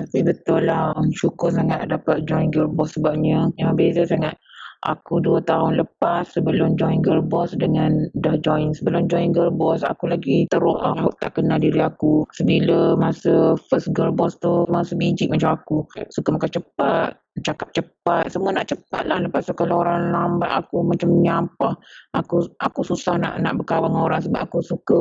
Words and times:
Tapi 0.00 0.24
betul 0.24 0.64
lah, 0.64 0.96
syukur 1.12 1.52
sangat 1.52 1.92
dapat 1.92 2.24
join 2.24 2.48
Girl 2.48 2.72
Boss 2.72 2.96
sebabnya. 2.96 3.52
Yang 3.60 3.72
beza 3.76 4.02
sangat 4.08 4.34
aku 4.80 5.20
dua 5.20 5.44
tahun 5.44 5.76
lepas 5.76 6.32
sebelum 6.32 6.80
join 6.80 7.04
Girl 7.04 7.20
Boss 7.20 7.52
dengan 7.52 8.08
dah 8.16 8.40
join. 8.40 8.72
Sebelum 8.72 9.12
join 9.12 9.36
Girl 9.36 9.52
Boss 9.52 9.84
aku 9.84 10.08
lagi 10.08 10.48
teruk 10.48 10.80
uh, 10.80 11.12
tak 11.20 11.36
kenal 11.36 11.60
diri 11.60 11.84
aku. 11.84 12.24
Sebila 12.32 12.96
masa 12.96 13.60
first 13.68 13.92
Girl 13.92 14.08
Boss 14.08 14.40
tu 14.40 14.64
masa 14.72 14.96
biji 14.96 15.28
macam 15.28 15.60
aku. 15.60 15.84
Suka 16.08 16.32
makan 16.32 16.48
cepat 16.48 17.20
cakap 17.38 17.70
cepat. 17.70 18.26
Semua 18.26 18.50
nak 18.50 18.66
cepat 18.66 19.06
lah. 19.06 19.22
Lepas 19.22 19.46
tu 19.46 19.54
kalau 19.54 19.86
orang 19.86 20.10
lambat 20.10 20.50
aku 20.50 20.82
macam 20.82 21.22
nyampah. 21.22 21.74
Aku 22.18 22.42
aku 22.58 22.80
susah 22.82 23.14
nak 23.22 23.38
nak 23.38 23.54
berkawan 23.62 23.94
dengan 23.94 24.02
orang 24.10 24.20
sebab 24.26 24.40
aku 24.42 24.58
suka 24.66 25.00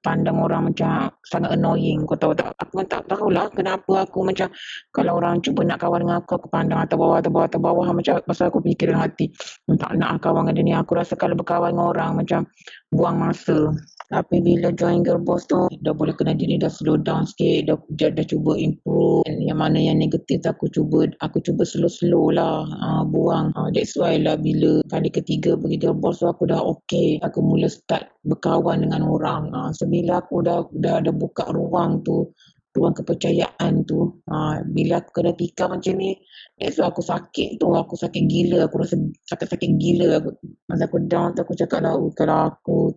pandang 0.00 0.40
orang 0.40 0.72
macam 0.72 1.12
sangat 1.28 1.52
annoying. 1.52 2.08
Kau 2.08 2.16
tahu 2.16 2.32
tak? 2.32 2.56
Aku 2.56 2.80
tak 2.88 3.04
tahulah 3.04 3.52
kenapa 3.52 4.08
aku 4.08 4.24
macam 4.24 4.48
kalau 4.96 5.20
orang 5.20 5.44
cuba 5.44 5.60
nak 5.68 5.78
kawan 5.84 6.00
dengan 6.08 6.16
aku 6.24 6.40
aku 6.40 6.48
pandang 6.48 6.80
atas 6.80 6.96
bawah 6.96 7.16
atas 7.20 7.30
bawah 7.30 7.46
atas 7.46 7.60
bawah. 7.60 7.86
Macam 7.92 8.14
pasal 8.24 8.48
aku 8.48 8.60
fikir 8.64 8.96
hati. 8.96 9.28
Tak 9.68 9.92
nak 10.00 10.24
kawan 10.24 10.48
dengan 10.48 10.54
dia 10.56 10.64
ni. 10.64 10.72
Aku 10.72 10.96
rasa 10.96 11.20
kalau 11.20 11.36
berkawan 11.36 11.76
dengan 11.76 11.92
orang 11.92 12.10
macam 12.24 12.48
buang 12.92 13.20
masa. 13.20 13.72
Tapi 14.08 14.40
bila 14.40 14.72
join 14.72 15.04
girl 15.04 15.20
boss 15.20 15.44
tu 15.44 15.68
dah 15.84 15.92
boleh 15.92 16.16
kena 16.16 16.32
diri 16.32 16.56
dah 16.56 16.72
slow 16.72 16.96
down 16.96 17.28
sikit 17.28 17.68
dah, 17.68 17.76
dah, 18.00 18.08
dah 18.08 18.24
cuba 18.24 18.56
improve. 18.56 19.28
Yang 19.28 19.58
mana 19.60 19.76
yang 19.76 20.00
negatif 20.00 20.40
aku 20.48 20.64
cuba 20.72 21.12
aku 21.20 21.44
cuba 21.44 21.68
slow-slow 21.68 22.32
lah 22.32 22.64
uh, 22.64 23.04
buang. 23.04 23.52
Uh, 23.52 23.68
that's 23.68 23.92
why 24.00 24.16
lah 24.16 24.40
bila 24.40 24.80
kali 24.88 25.12
ketiga 25.12 25.60
pergi 25.60 25.76
girl 25.76 25.92
boss 25.92 26.24
tu 26.24 26.26
aku 26.32 26.48
dah 26.48 26.56
okay. 26.56 27.20
Aku 27.20 27.44
mula 27.44 27.68
start 27.68 28.08
berkawan 28.24 28.80
dengan 28.80 29.04
orang. 29.04 29.52
Uh, 29.52 29.68
sebila 29.76 30.24
aku 30.24 30.40
dah 30.40 30.64
dah 30.80 31.04
ada 31.04 31.12
buka 31.12 31.52
ruang 31.52 32.00
tu 32.00 32.32
ruang 32.78 32.94
kepercayaan 32.94 33.82
tu. 33.82 34.22
Ha, 34.30 34.62
bila 34.62 35.02
aku 35.02 35.10
kena 35.18 35.32
tikam 35.34 35.74
macam 35.74 35.94
ni 35.98 36.14
that's 36.54 36.78
why 36.78 36.86
aku 36.86 37.02
sakit 37.02 37.58
tu. 37.58 37.66
Aku 37.74 37.98
sakit 37.98 38.22
gila. 38.30 38.70
Aku 38.70 38.78
rasa 38.78 38.94
sakit-sakit 39.26 39.70
gila. 39.76 40.22
Aku 40.22 40.30
masa 40.70 40.86
aku 40.86 40.98
down 41.10 41.34
tu 41.34 41.42
aku 41.42 41.54
cakap 41.58 41.82
lah 41.82 41.98
oh, 41.98 42.14
kalau 42.14 42.54
aku 42.54 42.94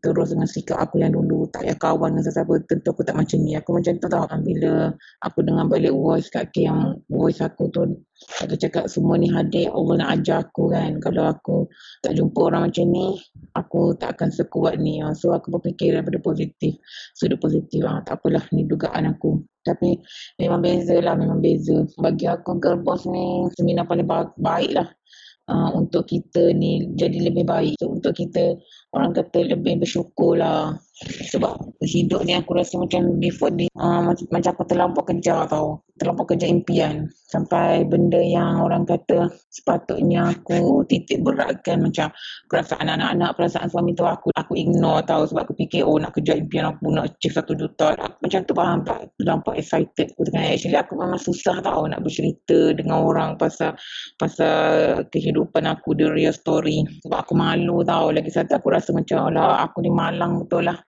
terus 0.00 0.32
dengan 0.32 0.48
sikap 0.48 0.78
aku 0.80 1.02
yang 1.02 1.12
dulu 1.12 1.46
tak 1.52 1.66
payah 1.66 1.78
kawan 1.78 2.16
dengan 2.16 2.24
sesiapa 2.24 2.52
tentu 2.66 2.88
aku 2.94 3.02
tak 3.04 3.16
macam 3.18 3.38
ni. 3.42 3.52
Aku 3.58 3.70
macam 3.76 3.92
tu 4.00 4.06
tau 4.08 4.24
bila 4.40 4.72
aku 5.22 5.38
dengar 5.44 5.64
balik 5.68 5.92
voice 5.92 6.28
kat 6.32 6.50
K 6.54 6.70
yang 6.70 6.96
voice 7.06 7.42
aku 7.44 7.68
tu 7.70 7.82
aku 8.40 8.54
cakap 8.56 8.86
semua 8.86 9.18
ni 9.18 9.28
hadir 9.28 9.68
Allah 9.70 9.94
nak 10.00 10.10
ajar 10.18 10.38
aku 10.46 10.72
kan. 10.72 10.96
Kalau 10.98 11.22
aku 11.28 11.56
tak 12.00 12.12
jumpa 12.16 12.40
orang 12.48 12.70
macam 12.70 12.86
ni 12.90 13.06
aku 13.54 13.94
tak 13.98 14.16
akan 14.18 14.28
sekuat 14.32 14.74
ni. 14.80 15.02
So 15.18 15.34
aku 15.34 15.54
berfikir 15.54 15.94
daripada 15.94 16.18
positif 16.18 16.78
sudut 17.14 17.38
positif. 17.38 17.84
Ah, 17.84 18.00
tak 18.00 18.22
apalah 18.22 18.44
ni 18.54 18.64
dugaan 18.64 19.10
aku. 19.10 19.42
Tapi 19.64 19.96
memang 20.40 20.60
beza 20.60 20.96
lah 21.00 21.16
memang 21.16 21.40
beza. 21.40 21.84
Bagi 22.00 22.28
aku 22.28 22.56
girl 22.60 22.80
boss 22.80 23.04
ni 23.04 23.48
seminar 23.56 23.88
paling 23.88 24.08
baik 24.36 24.72
lah 24.76 24.88
uh, 25.48 25.70
untuk 25.76 26.08
kita 26.08 26.52
ni 26.56 26.88
jadi 26.96 27.30
lebih 27.30 27.44
baik. 27.44 27.76
Untuk 27.84 28.16
kita 28.16 28.56
orang 28.94 29.12
kata 29.12 29.56
lebih 29.56 29.84
bersyukur 29.84 30.38
lah 30.40 30.76
sebab 31.02 31.74
hidup 31.82 32.22
ni 32.22 32.38
aku 32.38 32.54
rasa 32.54 32.78
macam 32.78 33.18
before 33.18 33.50
ni 33.50 33.66
uh, 33.74 33.98
macam, 34.06 34.30
macam 34.30 34.50
aku 34.54 34.64
terlampau 34.70 35.02
kerja 35.02 35.42
tau. 35.50 35.82
Terlampau 35.98 36.26
kerja 36.26 36.46
impian. 36.46 37.10
Sampai 37.26 37.82
benda 37.86 38.18
yang 38.18 38.62
orang 38.62 38.86
kata 38.86 39.26
sepatutnya 39.50 40.30
aku 40.30 40.86
titik 40.86 41.26
beratkan 41.26 41.82
macam 41.82 42.14
perasaan 42.46 42.86
anak-anak 42.86 43.34
perasaan 43.34 43.66
suami 43.70 43.94
tu 43.98 44.06
aku 44.06 44.30
aku 44.38 44.54
ignore 44.54 45.02
tau. 45.02 45.26
Sebab 45.26 45.50
aku 45.50 45.54
fikir 45.58 45.82
oh 45.82 45.98
nak 45.98 46.14
kerja 46.14 46.38
impian 46.38 46.70
aku 46.70 46.94
nak 46.94 47.10
achieve 47.10 47.34
satu 47.34 47.58
juta. 47.58 47.98
Macam 47.98 48.40
tu 48.46 48.54
faham 48.54 48.86
tak? 48.86 49.10
Terlampau 49.18 49.52
excited 49.58 50.14
aku 50.14 50.30
dengan 50.30 50.46
actually 50.46 50.78
aku 50.78 50.94
memang 50.94 51.18
susah 51.18 51.58
tau 51.58 51.90
nak 51.90 52.06
bercerita 52.06 52.70
dengan 52.70 53.02
orang 53.02 53.34
pasal 53.34 53.74
pasal 54.14 55.02
kehidupan 55.10 55.66
aku 55.66 55.98
the 55.98 56.06
real 56.06 56.34
story. 56.34 56.86
Sebab 57.02 57.18
aku 57.18 57.34
malu 57.34 57.82
tau. 57.82 58.14
Lagi 58.14 58.30
satu 58.30 58.62
aku 58.62 58.70
rasa 58.70 58.94
macam 58.94 59.34
lah 59.34 59.66
aku 59.66 59.82
ni 59.82 59.90
malang 59.90 60.38
betul 60.46 60.70
lah 60.70 60.83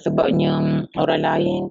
sebabnya 0.00 0.84
orang 0.96 1.22
lain 1.22 1.62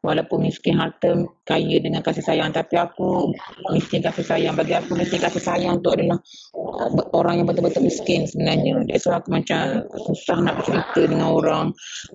walaupun 0.00 0.48
miskin 0.48 0.80
harta 0.80 1.12
kaya 1.44 1.76
dengan 1.80 2.00
kasih 2.00 2.24
sayang. 2.24 2.50
Tapi 2.52 2.74
aku 2.80 3.32
miskin 3.72 4.00
kasih 4.00 4.24
sayang. 4.24 4.56
Bagi 4.56 4.76
aku 4.76 4.96
miskin 4.96 5.20
kasih 5.20 5.42
sayang 5.44 5.84
tu 5.84 5.92
adalah 5.92 6.16
uh, 6.56 6.88
orang 7.12 7.40
yang 7.40 7.46
betul-betul 7.48 7.84
miskin 7.84 8.24
sebenarnya. 8.24 8.80
That's 8.88 9.04
why 9.04 9.20
aku 9.20 9.28
macam 9.32 9.84
susah 10.08 10.38
nak 10.40 10.54
bercerita 10.60 11.00
dengan 11.04 11.28
orang. 11.32 11.66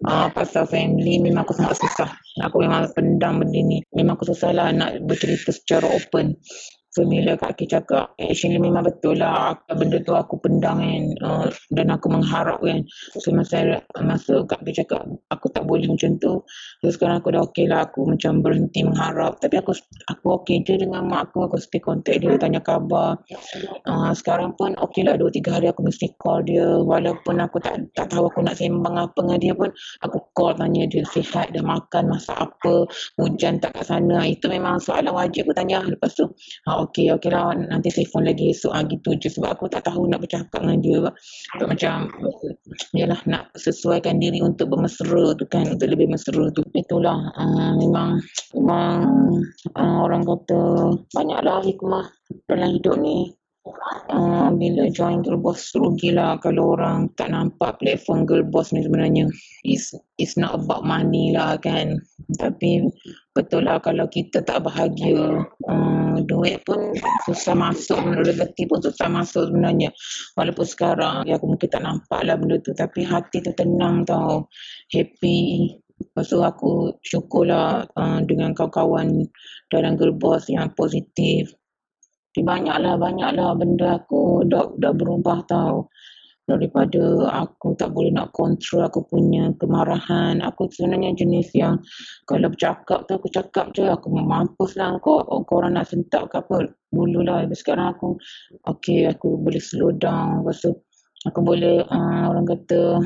Uh, 0.06 0.28
pasal 0.34 0.66
family 0.66 1.22
memang 1.22 1.46
aku 1.46 1.54
sangat 1.58 1.78
susah. 1.78 2.10
Aku 2.42 2.62
memang 2.62 2.90
pendam 2.98 3.42
benda 3.42 3.62
ni. 3.62 3.80
Memang 3.94 4.18
aku 4.18 4.34
susah 4.34 4.52
lah 4.52 4.74
nak 4.74 5.06
bercerita 5.06 5.54
secara 5.54 5.86
open 5.94 6.36
So 6.96 7.04
bila 7.04 7.36
Kak 7.36 7.60
Ki 7.60 7.68
cakap 7.68 8.16
actually 8.16 8.56
memang 8.56 8.88
betul 8.88 9.20
lah 9.20 9.52
benda 9.68 10.00
tu 10.00 10.16
aku 10.16 10.40
pendang 10.40 10.80
kan 10.80 11.04
uh, 11.28 11.48
dan 11.76 11.92
aku 11.92 12.08
mengharap 12.08 12.64
kan. 12.64 12.88
So 13.20 13.36
masa, 13.36 13.84
masa 14.00 14.48
Kak 14.48 14.64
Ki 14.64 14.72
cakap 14.72 15.04
aku 15.28 15.52
tak 15.52 15.68
boleh 15.68 15.92
macam 15.92 16.16
tu. 16.24 16.40
So 16.80 16.96
sekarang 16.96 17.20
aku 17.20 17.36
dah 17.36 17.44
okey 17.52 17.68
lah 17.68 17.84
aku 17.84 18.08
macam 18.08 18.40
berhenti 18.40 18.88
mengharap. 18.88 19.44
Tapi 19.44 19.60
aku 19.60 19.76
aku 20.08 20.26
okey 20.40 20.64
je 20.64 20.80
dengan 20.80 21.04
mak 21.12 21.36
aku. 21.36 21.52
Aku 21.52 21.60
stay 21.60 21.84
contact 21.84 22.24
dia 22.24 22.40
tanya 22.40 22.64
khabar. 22.64 23.20
Uh, 23.84 24.16
sekarang 24.16 24.56
pun 24.56 24.72
okey 24.80 25.04
lah 25.04 25.20
2-3 25.20 25.52
hari 25.52 25.68
aku 25.68 25.84
mesti 25.84 26.16
call 26.16 26.48
dia. 26.48 26.80
Walaupun 26.80 27.44
aku 27.44 27.60
tak 27.60 27.92
tak 27.92 28.08
tahu 28.08 28.32
aku 28.32 28.40
nak 28.40 28.56
sembang 28.56 28.96
apa 28.96 29.20
dengan 29.20 29.40
dia 29.44 29.52
pun. 29.52 29.68
Aku 30.08 30.32
call 30.32 30.56
tanya 30.56 30.88
dia 30.88 31.04
sihat 31.12 31.52
dah 31.52 31.60
makan 31.60 32.08
masak 32.08 32.40
apa. 32.40 32.88
Hujan 33.20 33.60
tak 33.60 33.76
kat 33.76 33.92
sana. 33.92 34.24
Itu 34.24 34.48
memang 34.48 34.80
soalan 34.80 35.12
wajib 35.12 35.52
aku 35.52 35.60
tanya. 35.60 35.84
Lepas 35.84 36.16
tu 36.16 36.32
uh, 36.72 36.85
okey 36.86 37.12
okey 37.14 37.30
lah 37.34 37.54
nanti 37.56 37.90
phone 38.08 38.30
lagi 38.30 38.54
esok 38.54 38.74
ah 38.74 38.84
gitu 38.86 39.18
je. 39.18 39.30
Sebab 39.30 39.50
aku 39.58 39.66
tak 39.68 39.86
tahu 39.86 40.08
nak 40.10 40.22
bercakap 40.24 40.62
dengan 40.62 40.80
dia 40.82 40.98
sebab 41.56 41.68
macam 41.70 41.96
yalah 42.94 43.20
nak 43.26 43.44
sesuaikan 43.58 44.22
diri 44.22 44.40
untuk 44.42 44.72
bermesra 44.72 45.36
tu 45.36 45.46
kan 45.50 45.66
untuk 45.70 45.88
lebih 45.90 46.10
mesra 46.10 46.50
tu. 46.54 46.62
Itulah 46.74 47.18
uh, 47.36 47.72
memang 47.78 48.22
memang 48.54 48.96
uh, 49.76 49.98
orang 50.06 50.24
kata 50.24 50.62
banyaklah 51.14 51.60
hikmah 51.66 52.06
dalam 52.50 52.70
hidup 52.74 52.96
ni 53.02 53.30
Uh, 53.66 54.54
bila 54.54 54.86
join 54.94 55.26
girl 55.26 55.42
boss 55.42 55.74
rugilah 55.74 56.38
kalau 56.38 56.78
orang 56.78 57.10
tak 57.18 57.34
nampak 57.34 57.82
platform 57.82 58.22
girl 58.30 58.46
boss 58.46 58.70
ni 58.70 58.86
sebenarnya. 58.86 59.26
Is 59.66 59.90
it's 60.22 60.38
not 60.38 60.54
about 60.54 60.86
money 60.86 61.34
lah 61.34 61.58
kan. 61.58 61.98
Tapi 62.38 62.86
betul 63.34 63.66
lah 63.66 63.82
kalau 63.82 64.06
kita 64.06 64.46
tak 64.46 64.70
bahagia 64.70 65.50
uh, 65.66 66.18
duit 66.30 66.62
pun 66.62 66.94
susah 67.26 67.58
masuk 67.58 67.98
rezeki 68.22 68.70
pun 68.70 68.86
susah 68.86 69.10
masuk 69.10 69.50
sebenarnya. 69.50 69.90
Walaupun 70.38 70.66
sekarang 70.70 71.26
ya 71.26 71.42
aku 71.42 71.58
mungkin 71.58 71.70
tak 71.74 71.82
nampak 71.82 72.22
lah 72.22 72.38
benda 72.38 72.62
tu 72.62 72.70
tapi 72.78 73.02
hati 73.02 73.42
tu 73.42 73.50
tenang 73.58 74.06
tau. 74.06 74.46
Happy. 74.94 75.74
Lepas 75.98 76.30
tu 76.30 76.38
aku 76.38 76.94
syukurlah 77.02 77.90
uh, 77.98 78.20
dengan 78.30 78.54
kawan-kawan 78.54 79.26
dalam 79.74 79.98
girl 79.98 80.14
boss 80.14 80.46
yang 80.54 80.70
positif 80.78 81.50
banyaklah 82.44 83.00
banyaklah 83.00 83.56
benda 83.56 84.02
aku 84.02 84.44
dah 84.50 84.68
dah 84.82 84.94
berubah 84.96 85.46
tau. 85.48 85.88
Daripada 86.46 87.02
aku 87.42 87.74
tak 87.74 87.90
boleh 87.90 88.14
nak 88.14 88.30
kontrol 88.30 88.86
aku 88.86 89.02
punya 89.10 89.50
kemarahan. 89.58 90.46
Aku 90.46 90.70
sebenarnya 90.70 91.18
jenis 91.18 91.50
yang 91.58 91.82
kalau 92.30 92.54
bercakap 92.54 93.10
tu 93.10 93.18
aku 93.18 93.34
cakap 93.34 93.74
je 93.74 93.82
aku 93.90 94.14
mampus 94.14 94.78
lah 94.78 94.94
kau, 95.02 95.26
kau 95.26 95.56
orang 95.58 95.82
nak 95.82 95.90
sentak 95.90 96.30
ke 96.30 96.38
apa 96.38 96.70
dulu 96.94 97.26
lah 97.26 97.42
tapi 97.42 97.58
sekarang 97.58 97.98
aku 97.98 98.14
okay 98.70 99.10
aku 99.10 99.42
boleh 99.42 99.58
slow 99.58 99.90
down. 99.98 100.46
Lepas 100.46 100.62
tu 100.62 100.72
aku 101.26 101.40
boleh 101.42 101.82
uh, 101.82 102.24
orang 102.30 102.46
kata 102.46 103.02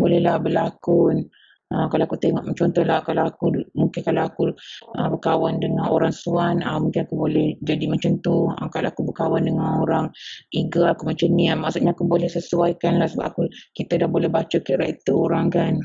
bolehlah 0.00 0.40
berlakon 0.40 1.28
Uh, 1.68 1.84
kalau 1.92 2.08
aku 2.08 2.16
tengok 2.16 2.48
contohlah 2.56 3.04
kalau 3.04 3.28
aku 3.28 3.52
mungkin 3.76 4.00
kalau 4.00 4.24
aku 4.24 4.56
uh, 4.96 5.08
berkawan 5.12 5.60
dengan 5.60 5.92
orang 5.92 6.08
suan 6.16 6.64
uh, 6.64 6.80
mungkin 6.80 7.04
aku 7.04 7.28
boleh 7.28 7.60
jadi 7.60 7.84
macam 7.92 8.16
tu. 8.24 8.48
Uh, 8.48 8.68
kalau 8.72 8.88
aku 8.88 9.04
berkawan 9.04 9.44
dengan 9.44 9.84
orang 9.84 10.08
eager 10.56 10.88
aku 10.88 11.04
macam 11.12 11.28
ni 11.36 11.52
uh, 11.52 11.60
maksudnya 11.60 11.92
aku 11.92 12.08
boleh 12.08 12.24
sesuaikan 12.24 12.96
lah 12.96 13.04
sebab 13.12 13.36
aku 13.36 13.42
kita 13.76 14.00
dah 14.00 14.08
boleh 14.08 14.32
baca 14.32 14.56
karakter 14.64 15.12
orang 15.12 15.52
kan. 15.52 15.76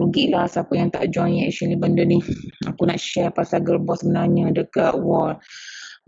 Rugilah 0.00 0.48
siapa 0.48 0.72
yang 0.72 0.88
tak 0.88 1.12
join 1.12 1.44
actually 1.44 1.76
benda 1.76 2.08
ni. 2.08 2.24
Aku 2.64 2.88
nak 2.88 2.96
share 2.96 3.28
pasal 3.28 3.60
girl 3.60 3.84
boss 3.84 4.00
sebenarnya 4.00 4.56
dekat 4.56 4.96
wall. 4.96 5.36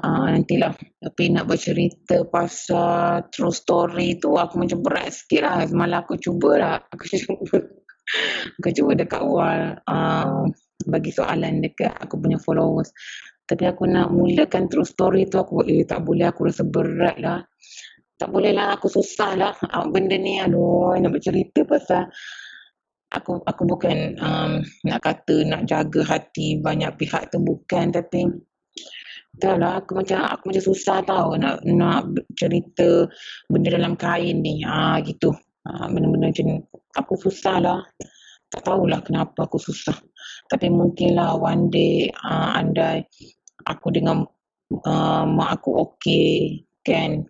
Uh, 0.00 0.32
nantilah 0.32 0.72
tapi 1.04 1.28
nak 1.28 1.44
bercerita 1.44 2.24
pasal 2.24 3.28
true 3.28 3.52
story 3.52 4.16
tu 4.16 4.40
aku 4.40 4.56
macam 4.56 4.80
berat 4.80 5.12
sikit 5.12 5.44
lah. 5.44 5.68
Semalam 5.68 6.00
aku 6.00 6.16
cubalah 6.16 6.80
aku 6.88 7.04
cuba 7.20 7.60
aku 8.58 8.68
cuba 8.74 8.92
dekat 8.98 9.22
wall 9.22 9.76
uh, 9.86 10.44
bagi 10.88 11.10
soalan 11.12 11.60
dekat 11.60 11.92
aku 12.00 12.16
punya 12.16 12.40
followers. 12.40 12.90
Tapi 13.44 13.66
aku 13.66 13.82
nak 13.90 14.14
mulakan 14.14 14.70
terus 14.70 14.94
story 14.94 15.26
tu 15.26 15.42
aku 15.42 15.66
eh 15.66 15.82
tak 15.82 16.06
boleh 16.06 16.30
aku 16.30 16.46
rasa 16.46 16.62
berat 16.62 17.18
lah. 17.18 17.42
Tak 18.14 18.30
boleh 18.30 18.54
lah 18.54 18.78
aku 18.78 18.86
susah 18.86 19.34
lah. 19.34 19.52
Uh, 19.74 19.90
benda 19.90 20.14
ni 20.14 20.38
aduh 20.38 20.94
nak 20.94 21.10
bercerita 21.10 21.66
pasal 21.66 22.06
aku 23.10 23.42
aku 23.42 23.62
bukan 23.66 24.14
um, 24.22 24.62
nak 24.86 25.02
kata 25.02 25.42
nak 25.50 25.66
jaga 25.66 26.06
hati 26.06 26.62
banyak 26.62 26.94
pihak 26.94 27.26
tu 27.34 27.42
bukan. 27.42 27.90
Tapi 27.90 28.30
tak 29.42 29.58
lah 29.58 29.82
aku 29.82 29.98
macam 29.98 30.26
aku 30.30 30.54
macam 30.54 30.64
susah 30.70 30.98
tau 31.02 31.34
nak 31.34 31.62
nak 31.66 32.06
cerita 32.38 33.06
benda 33.50 33.74
dalam 33.74 33.98
kain 33.98 34.38
ni. 34.38 34.62
Ha 34.62 35.02
gitu. 35.02 35.34
Ha, 35.60 35.92
benda-benda 35.92 36.32
macam 36.32 36.46
ni 36.48 36.56
aku 36.96 37.14
susah 37.18 37.56
lah. 37.62 37.80
Tak 38.50 38.66
tahulah 38.66 38.98
kenapa 39.06 39.46
aku 39.46 39.62
susah. 39.62 39.94
Tapi 40.50 40.66
mungkinlah 40.70 41.38
one 41.38 41.70
day 41.70 42.10
uh, 42.10 42.58
andai 42.58 43.06
aku 43.66 43.94
dengan 43.94 44.26
uh, 44.86 45.24
mak 45.26 45.62
aku 45.62 45.70
okey 45.86 46.66
kan? 46.82 47.22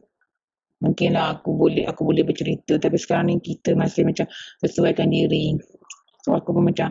Mungkinlah 0.80 1.40
aku 1.40 1.52
boleh 1.52 1.84
aku 1.84 2.08
boleh 2.08 2.24
bercerita. 2.24 2.80
Tapi 2.80 2.96
sekarang 2.96 3.28
ni 3.28 3.36
kita 3.44 3.76
masih 3.76 4.08
macam 4.08 4.24
sesuaikan 4.64 5.12
diri. 5.12 5.52
So 6.24 6.32
aku 6.32 6.56
pun 6.56 6.72
macam 6.72 6.88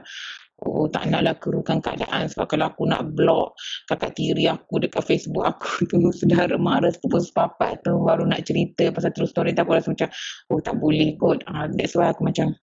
oh 0.65 0.87
tak 0.91 1.07
naklah 1.07 1.35
kerukan 1.37 1.79
keadaan 1.79 2.27
sebab 2.27 2.45
kalau 2.49 2.65
aku 2.71 2.83
nak 2.87 3.07
block 3.15 3.55
kakak 3.87 4.15
tiri 4.17 4.49
aku 4.49 4.81
dekat 4.81 5.03
Facebook 5.05 5.45
aku 5.45 5.83
tu 5.89 6.11
saudara 6.11 6.55
mara 6.59 6.91
sepupu 6.91 7.21
sepapat 7.23 7.79
tu 7.85 7.95
baru 8.01 8.27
nak 8.27 8.43
cerita 8.43 8.91
pasal 8.91 9.11
terus 9.15 9.31
story 9.31 9.55
tu 9.55 9.61
aku 9.63 9.77
rasa 9.77 9.91
macam 9.93 10.09
oh 10.49 10.59
tak 10.59 10.75
boleh 10.79 11.15
kot. 11.19 11.39
Uh, 11.45 11.65
that's 11.75 11.93
why 11.93 12.09
aku 12.09 12.25
macam 12.25 12.55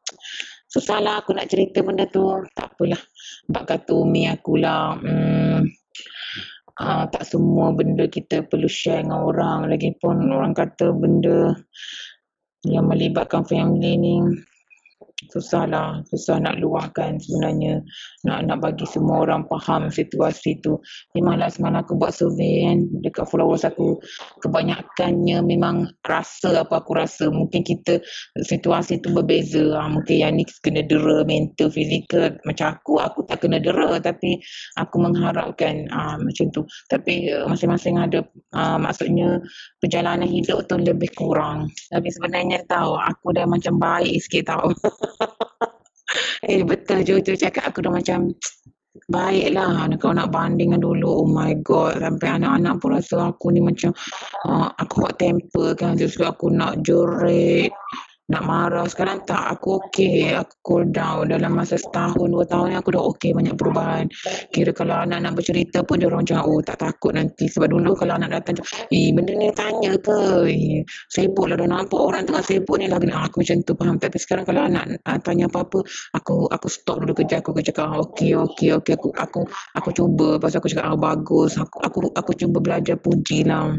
susah 0.67 0.99
lah 0.99 1.23
aku 1.23 1.37
nak 1.37 1.49
cerita 1.49 1.81
benda 1.81 2.05
tu. 2.11 2.27
Tak 2.53 2.75
apalah. 2.75 3.01
Sebab 3.49 3.63
kata 3.65 3.91
umi 3.95 4.27
aku 4.29 4.59
lah 4.59 4.99
hmm, 4.99 5.61
uh, 6.81 7.05
tak 7.09 7.25
semua 7.25 7.73
benda 7.73 8.05
kita 8.07 8.45
perlu 8.47 8.69
share 8.69 9.05
dengan 9.05 9.23
orang. 9.27 9.59
Lagipun 9.71 10.31
orang 10.31 10.53
kata 10.53 10.93
benda 10.93 11.55
yang 12.67 12.91
melibatkan 12.91 13.47
family 13.47 13.95
ni 13.95 14.15
susah 15.33 15.65
lah, 15.65 16.05
susah 16.13 16.37
nak 16.45 16.61
luahkan 16.61 17.17
sebenarnya. 17.17 17.81
Nak 18.29 18.53
nak 18.53 18.59
bagi 18.61 18.85
semua 18.85 19.25
orang 19.25 19.49
faham 19.49 19.89
situasi 19.89 20.61
tu. 20.61 20.77
Memanglah 21.17 21.49
semalam 21.49 21.81
aku 21.81 21.97
buat 21.97 22.13
survey 22.13 22.69
kan 22.69 22.79
dekat 23.01 23.25
followers 23.25 23.65
aku 23.65 23.97
kebanyakannya 24.45 25.41
memang 25.41 25.89
rasa 26.05 26.61
apa 26.61 26.85
aku 26.85 27.01
rasa. 27.01 27.33
Mungkin 27.33 27.65
kita 27.65 28.05
situasi 28.45 29.01
tu 29.01 29.09
berbeza. 29.17 29.81
Ha, 29.81 29.89
mungkin 29.89 30.17
yang 30.21 30.37
ni 30.37 30.45
kena 30.61 30.85
dera 30.85 31.25
mental 31.25 31.73
fizikal. 31.73 32.37
Macam 32.45 32.77
aku 32.77 33.01
aku 33.01 33.25
tak 33.25 33.41
kena 33.41 33.57
dera 33.57 33.97
tapi 33.97 34.37
aku 34.77 34.97
mengharapkan 35.01 35.89
ha, 35.97 36.21
macam 36.21 36.53
tu. 36.53 36.61
Tapi 36.93 37.33
uh, 37.33 37.49
masing-masing 37.49 37.97
ada 37.97 38.21
uh, 38.53 38.77
maksudnya 38.77 39.41
perjalanan 39.81 40.29
hidup 40.29 40.69
tu 40.69 40.77
lebih 40.77 41.09
kurang. 41.17 41.73
Tapi 41.89 42.09
sebenarnya 42.13 42.61
tahu 42.69 43.01
aku 43.01 43.33
dah 43.33 43.49
macam 43.49 43.81
baik 43.81 44.21
sikit 44.21 44.53
tahu 44.53 44.69
eh 46.51 46.63
betul 46.63 46.99
je 47.03 47.15
tu 47.23 47.33
cakap 47.35 47.71
aku 47.71 47.83
dah 47.83 47.93
macam 47.93 48.31
baiklah 49.07 49.87
kau 50.01 50.11
nak 50.11 50.33
banding 50.33 50.73
dengan 50.73 50.83
dulu. 50.83 51.25
Oh 51.25 51.29
my 51.29 51.53
god 51.63 52.01
sampai 52.01 52.41
anak-anak 52.41 52.75
pun 52.81 52.91
rasa 52.97 53.31
aku 53.31 53.53
ni 53.53 53.61
macam 53.61 53.93
uh, 54.49 54.69
aku 54.81 55.07
hot 55.07 55.15
temper 55.21 55.77
kan. 55.77 55.95
Justru 55.95 56.27
aku 56.27 56.51
nak 56.51 56.81
jerit 56.83 57.71
nak 58.27 58.43
marah 58.43 58.87
sekarang 58.91 59.23
tak 59.23 59.55
aku 59.55 59.79
okey. 59.87 60.35
Aku 60.35 60.55
cool 60.67 60.85
down 60.91 61.31
dalam 61.31 61.55
masa 61.55 61.79
setahun 61.79 62.27
dua 62.27 62.43
tahun 62.43 62.75
aku 62.75 62.91
dah 62.91 63.03
okey 63.15 63.31
banyak 63.31 63.55
perubahan. 63.55 64.11
Kira 64.51 64.75
kalau 64.75 64.99
anak 64.99 65.23
nak 65.23 65.39
bercerita 65.39 65.87
pun 65.87 66.03
dia 66.03 66.11
orang 66.11 66.27
macam 66.27 66.43
oh 66.43 66.59
tak 66.59 66.83
takut 66.83 67.15
nanti. 67.15 67.47
Sebab 67.47 67.71
dulu 67.71 67.95
kalau 67.95 68.19
anak 68.19 68.43
datang 68.43 68.59
eh 68.91 69.15
benda 69.15 69.33
ni 69.39 69.47
tanya 69.55 69.95
ke? 70.03 70.51
Eh, 70.51 70.83
sibuk 71.07 71.47
lah. 71.47 71.55
Dah 71.55 71.71
nampak 71.71 72.01
orang 72.03 72.27
tengah 72.27 72.43
sibuk 72.43 72.77
ni 72.83 72.91
lagi. 72.91 73.07
Ah, 73.15 73.31
aku 73.31 73.47
macam 73.47 73.63
tu 73.63 73.73
faham. 73.79 73.97
Tapi 74.03 74.19
sekarang 74.19 74.45
kalau 74.45 74.63
anak 74.67 74.85
uh, 75.07 75.19
tanya 75.23 75.47
apa-apa 75.47 75.79
aku 76.19 76.51
aku 76.51 76.67
stop 76.67 77.07
dulu 77.07 77.15
kerja. 77.15 77.39
Aku 77.39 77.55
cakap 77.63 77.95
ah, 77.95 78.03
okey 78.11 78.35
okey 78.35 78.75
okey. 78.75 78.93
Aku 78.99 79.15
aku 79.15 79.41
aku 79.79 79.89
cuba. 79.95 80.43
Pasal 80.43 80.59
aku 80.59 80.69
cakap 80.75 80.91
ah, 80.91 80.99
bagus. 80.99 81.55
Aku 81.63 81.79
aku 81.79 81.99
aku 82.11 82.31
cuba 82.35 82.59
belajar 82.59 82.99
puji 82.99 83.47
lah 83.47 83.71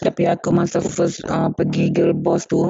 tapi 0.00 0.28
aku 0.28 0.52
masa 0.52 0.78
first 0.78 1.24
uh, 1.26 1.48
pergi 1.52 1.90
girl 1.90 2.12
boss 2.12 2.44
tu 2.46 2.68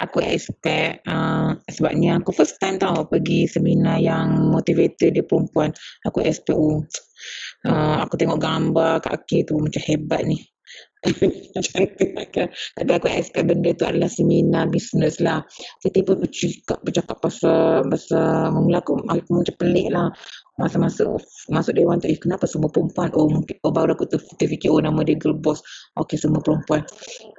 aku 0.00 0.18
expect 0.24 1.04
uh, 1.08 1.56
sebabnya 1.68 2.20
aku 2.20 2.32
first 2.32 2.56
time 2.60 2.76
tau 2.80 3.04
pergi 3.08 3.48
seminar 3.48 4.00
yang 4.00 4.52
motivator 4.52 5.12
dia 5.12 5.24
perempuan. 5.24 5.72
Aku 6.04 6.20
expect 6.24 6.56
oh, 6.56 6.84
uh, 7.68 8.04
aku 8.04 8.16
tengok 8.20 8.40
gambar 8.40 9.00
kaki 9.04 9.44
tu 9.48 9.56
macam 9.60 9.82
hebat 9.84 10.22
ni. 10.24 10.40
Tapi 12.76 12.90
aku 12.90 13.06
expect 13.06 13.46
benda 13.46 13.70
tu 13.78 13.86
adalah 13.86 14.10
seminar 14.10 14.66
bisnes 14.66 15.22
lah. 15.22 15.46
Tiba-tiba 15.78 16.18
bercakap 16.18 16.78
bercakap 16.82 17.16
pasal 17.22 17.86
pasal 17.86 18.50
mula 18.50 18.82
aku, 18.82 18.98
aku 19.06 19.30
macam 19.30 19.54
pelik 19.54 19.88
lah 19.94 20.10
masa-masa 20.56 21.04
masuk 21.52 21.72
dewan 21.76 22.00
tu 22.00 22.08
eh 22.08 22.16
kenapa 22.16 22.48
semua 22.48 22.72
perempuan? 22.72 23.12
Oh 23.12 23.28
mungkin 23.28 23.56
oh, 23.60 23.72
baru 23.72 23.92
aku 23.92 24.08
terfikir 24.40 24.72
oh 24.72 24.80
nama 24.80 25.04
dia 25.04 25.16
girl 25.20 25.36
boss. 25.36 25.60
Okey 26.00 26.16
semua 26.16 26.40
perempuan. 26.40 26.80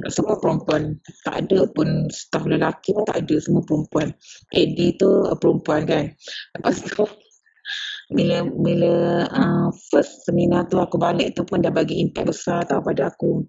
Semua 0.09 0.37
perempuan. 0.37 0.93
Tak 1.25 1.35
ada 1.45 1.65
pun 1.73 2.05
staff 2.13 2.45
lelaki 2.45 2.93
pun 2.93 3.05
tak 3.09 3.25
ada 3.25 3.35
semua 3.41 3.65
perempuan. 3.65 4.13
AD 4.53 4.79
tu 5.01 5.09
perempuan 5.41 5.81
kan? 5.89 6.05
Lepas 6.57 6.75
tu 6.85 7.03
bila 8.07 8.47
bila 8.47 8.93
uh, 9.27 9.67
first 9.91 10.23
seminar 10.23 10.69
tu 10.71 10.79
aku 10.79 10.95
balik 10.95 11.35
tu 11.35 11.43
pun 11.43 11.59
dah 11.59 11.73
bagi 11.73 11.99
impact 11.99 12.31
besar 12.31 12.63
tau 12.63 12.79
pada 12.79 13.11
aku 13.11 13.43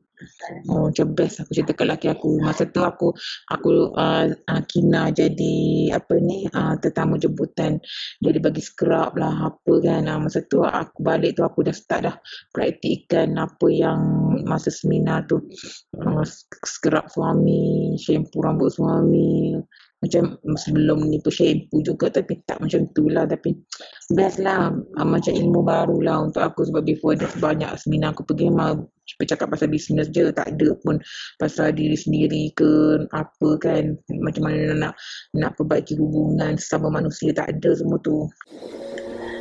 macam 0.66 1.06
best 1.14 1.42
aku 1.42 1.50
cerita 1.54 1.72
ke 1.74 1.82
lelaki 1.86 2.06
aku. 2.10 2.42
Masa 2.42 2.66
tu 2.66 2.82
aku 2.82 3.14
Aku 3.54 3.94
uh, 3.94 4.26
uh, 4.30 4.62
Kina 4.66 5.14
jadi 5.14 5.94
Apa 5.94 6.18
ni 6.18 6.46
uh, 6.50 6.74
Tetamu 6.78 7.18
jemputan. 7.18 7.78
Jadi 8.18 8.38
bagi 8.42 8.62
scrub 8.62 9.14
lah 9.14 9.54
Apa 9.54 9.78
kan. 9.82 10.10
Uh, 10.10 10.18
Masa 10.26 10.42
tu 10.50 10.62
aku 10.66 10.98
balik 11.02 11.38
tu 11.38 11.46
Aku 11.46 11.62
dah 11.62 11.74
start 11.74 12.10
dah 12.10 12.16
Praktikkan 12.50 13.38
apa 13.38 13.66
yang 13.70 14.00
Masa 14.46 14.74
seminar 14.74 15.26
tu. 15.30 15.38
Uh, 15.94 16.24
Scrub 16.66 17.06
suami 17.10 17.94
Shampoo 17.98 18.42
rambut 18.42 18.74
suami. 18.74 19.54
Macam 19.98 20.38
sebelum 20.54 21.10
ni 21.10 21.18
pun 21.18 21.34
shampoo 21.34 21.82
juga 21.82 22.06
tapi 22.06 22.38
tak 22.46 22.62
macam 22.62 22.86
tu 22.94 23.10
lah. 23.10 23.26
Tapi 23.26 23.50
best 24.14 24.38
lah 24.38 24.70
uh, 24.70 25.06
macam 25.06 25.34
ilmu 25.34 25.60
baru 25.66 25.98
lah 25.98 26.16
untuk 26.22 26.42
aku. 26.46 26.70
Sebab 26.70 26.86
before 26.86 27.18
ada 27.18 27.26
banyak 27.42 27.70
seminar 27.82 28.14
aku 28.14 28.22
pergi. 28.22 28.46
Memang 28.46 28.86
bercakap 29.16 29.48
pasal 29.48 29.72
bisnes 29.72 30.12
je 30.12 30.28
tak 30.34 30.52
ada 30.52 30.68
pun 30.84 31.00
pasal 31.40 31.72
diri 31.72 31.96
sendiri 31.96 32.52
ke 32.52 33.00
apa 33.14 33.48
kan. 33.62 33.96
Macam 34.20 34.42
mana 34.44 34.76
nak 34.76 34.94
nak 35.32 35.56
perbaiki 35.56 35.96
hubungan 35.96 36.58
sama 36.60 36.92
manusia 36.92 37.32
tak 37.32 37.48
ada 37.56 37.72
semua 37.72 37.96
tu 38.04 38.28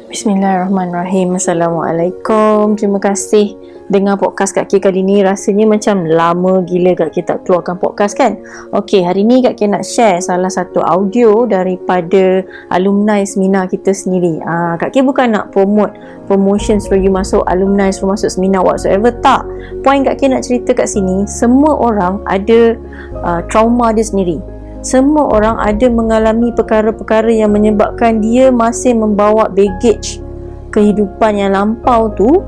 Bismillahirrahmanirrahim. 0.07 1.36
Assalamualaikum. 1.36 2.80
Terima 2.80 2.95
kasih 2.95 3.59
Dengar 3.92 4.15
podcast 4.15 4.56
Kak 4.56 4.71
Kay 4.71 4.80
kali 4.80 5.04
ni. 5.04 5.19
Rasanya 5.19 5.68
macam 5.68 6.07
lama 6.07 6.64
gila 6.64 6.95
Kak 6.95 7.11
Kay 7.11 7.28
tak 7.28 7.44
keluarkan 7.44 7.76
podcast 7.76 8.16
kan? 8.16 8.40
Okey 8.71 9.04
hari 9.04 9.28
ni 9.28 9.44
Kak 9.44 9.59
Kay 9.59 9.68
nak 9.68 9.83
share 9.83 10.23
Salah 10.23 10.47
satu 10.47 10.80
audio 10.80 11.44
Daripada 11.44 12.40
Alumni 12.71 13.28
seminar 13.28 13.68
kita 13.68 13.92
sendiri. 13.92 14.40
Ah, 14.47 14.80
Kak 14.80 14.95
Kay 14.95 15.04
bukan 15.04 15.35
nak 15.35 15.52
promote 15.52 15.92
Promotion 16.23 16.80
suruh 16.80 17.04
you 17.04 17.11
masuk 17.11 17.44
Alumni 17.44 17.92
suruh 17.92 18.16
masuk 18.16 18.31
seminar 18.31 18.64
Whatsoever. 18.64 19.11
Tak. 19.19 19.44
Point 19.83 20.07
Kak 20.07 20.23
Kay 20.23 20.31
nak 20.31 20.47
cerita 20.47 20.71
kat 20.71 20.87
sini 20.87 21.28
Semua 21.28 21.76
orang 21.76 22.23
ada 22.31 22.80
uh, 23.28 23.44
Trauma 23.52 23.92
dia 23.92 24.07
sendiri 24.07 24.40
semua 24.86 25.28
orang 25.34 25.57
ada 25.57 25.90
mengalami 25.90 26.54
perkara-perkara 26.54 27.34
yang 27.34 27.52
menyebabkan 27.52 28.22
dia 28.22 28.54
masih 28.54 28.94
membawa 28.94 29.50
baggage 29.50 30.22
kehidupan 30.69 31.42
yang 31.42 31.57
lampau 31.57 32.14
tu 32.14 32.46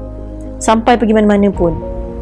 sampai 0.62 1.00
pergi 1.00 1.16
mana-mana 1.16 1.50
pun. 1.50 1.74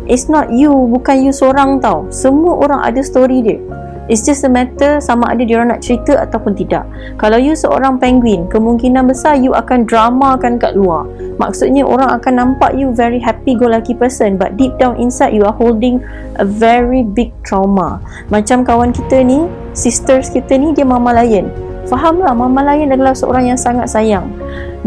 It's 0.08 0.32
not 0.32 0.48
you, 0.56 0.72
bukan 0.72 1.28
you 1.28 1.36
seorang 1.36 1.84
tau. 1.84 2.08
Semua 2.08 2.56
orang 2.64 2.80
ada 2.80 3.04
story 3.04 3.44
dia. 3.44 3.60
It's 4.08 4.24
just 4.24 4.48
a 4.48 4.52
matter 4.52 5.04
sama 5.04 5.36
ada 5.36 5.44
dia 5.44 5.60
orang 5.60 5.76
nak 5.76 5.84
cerita 5.84 6.16
ataupun 6.24 6.56
tidak. 6.56 6.88
Kalau 7.20 7.36
you 7.36 7.54
seorang 7.56 8.00
penguin, 8.00 8.48
kemungkinan 8.48 9.04
besar 9.04 9.36
you 9.36 9.52
akan 9.52 9.84
dramakan 9.84 10.56
kat 10.56 10.80
luar. 10.80 11.04
Maksudnya 11.38 11.84
orang 11.84 12.16
akan 12.16 12.34
nampak 12.40 12.74
you 12.80 12.96
very 12.96 13.20
happy 13.20 13.54
go 13.54 13.68
lucky 13.68 13.92
person 13.92 14.40
but 14.40 14.56
deep 14.56 14.74
down 14.80 14.96
inside 14.96 15.36
you 15.36 15.44
are 15.44 15.54
holding 15.56 16.00
a 16.40 16.46
very 16.48 17.04
big 17.04 17.36
trauma. 17.44 18.00
Macam 18.32 18.64
kawan 18.64 18.96
kita 18.96 19.22
ni, 19.22 19.46
sisters 19.76 20.32
kita 20.32 20.56
ni 20.56 20.72
dia 20.72 20.88
mama 20.88 21.12
lion. 21.12 21.52
Fahamlah 21.88 22.36
mama 22.36 22.64
lion 22.64 22.92
adalah 22.92 23.16
seorang 23.16 23.52
yang 23.52 23.60
sangat 23.60 23.88
sayang. 23.92 24.28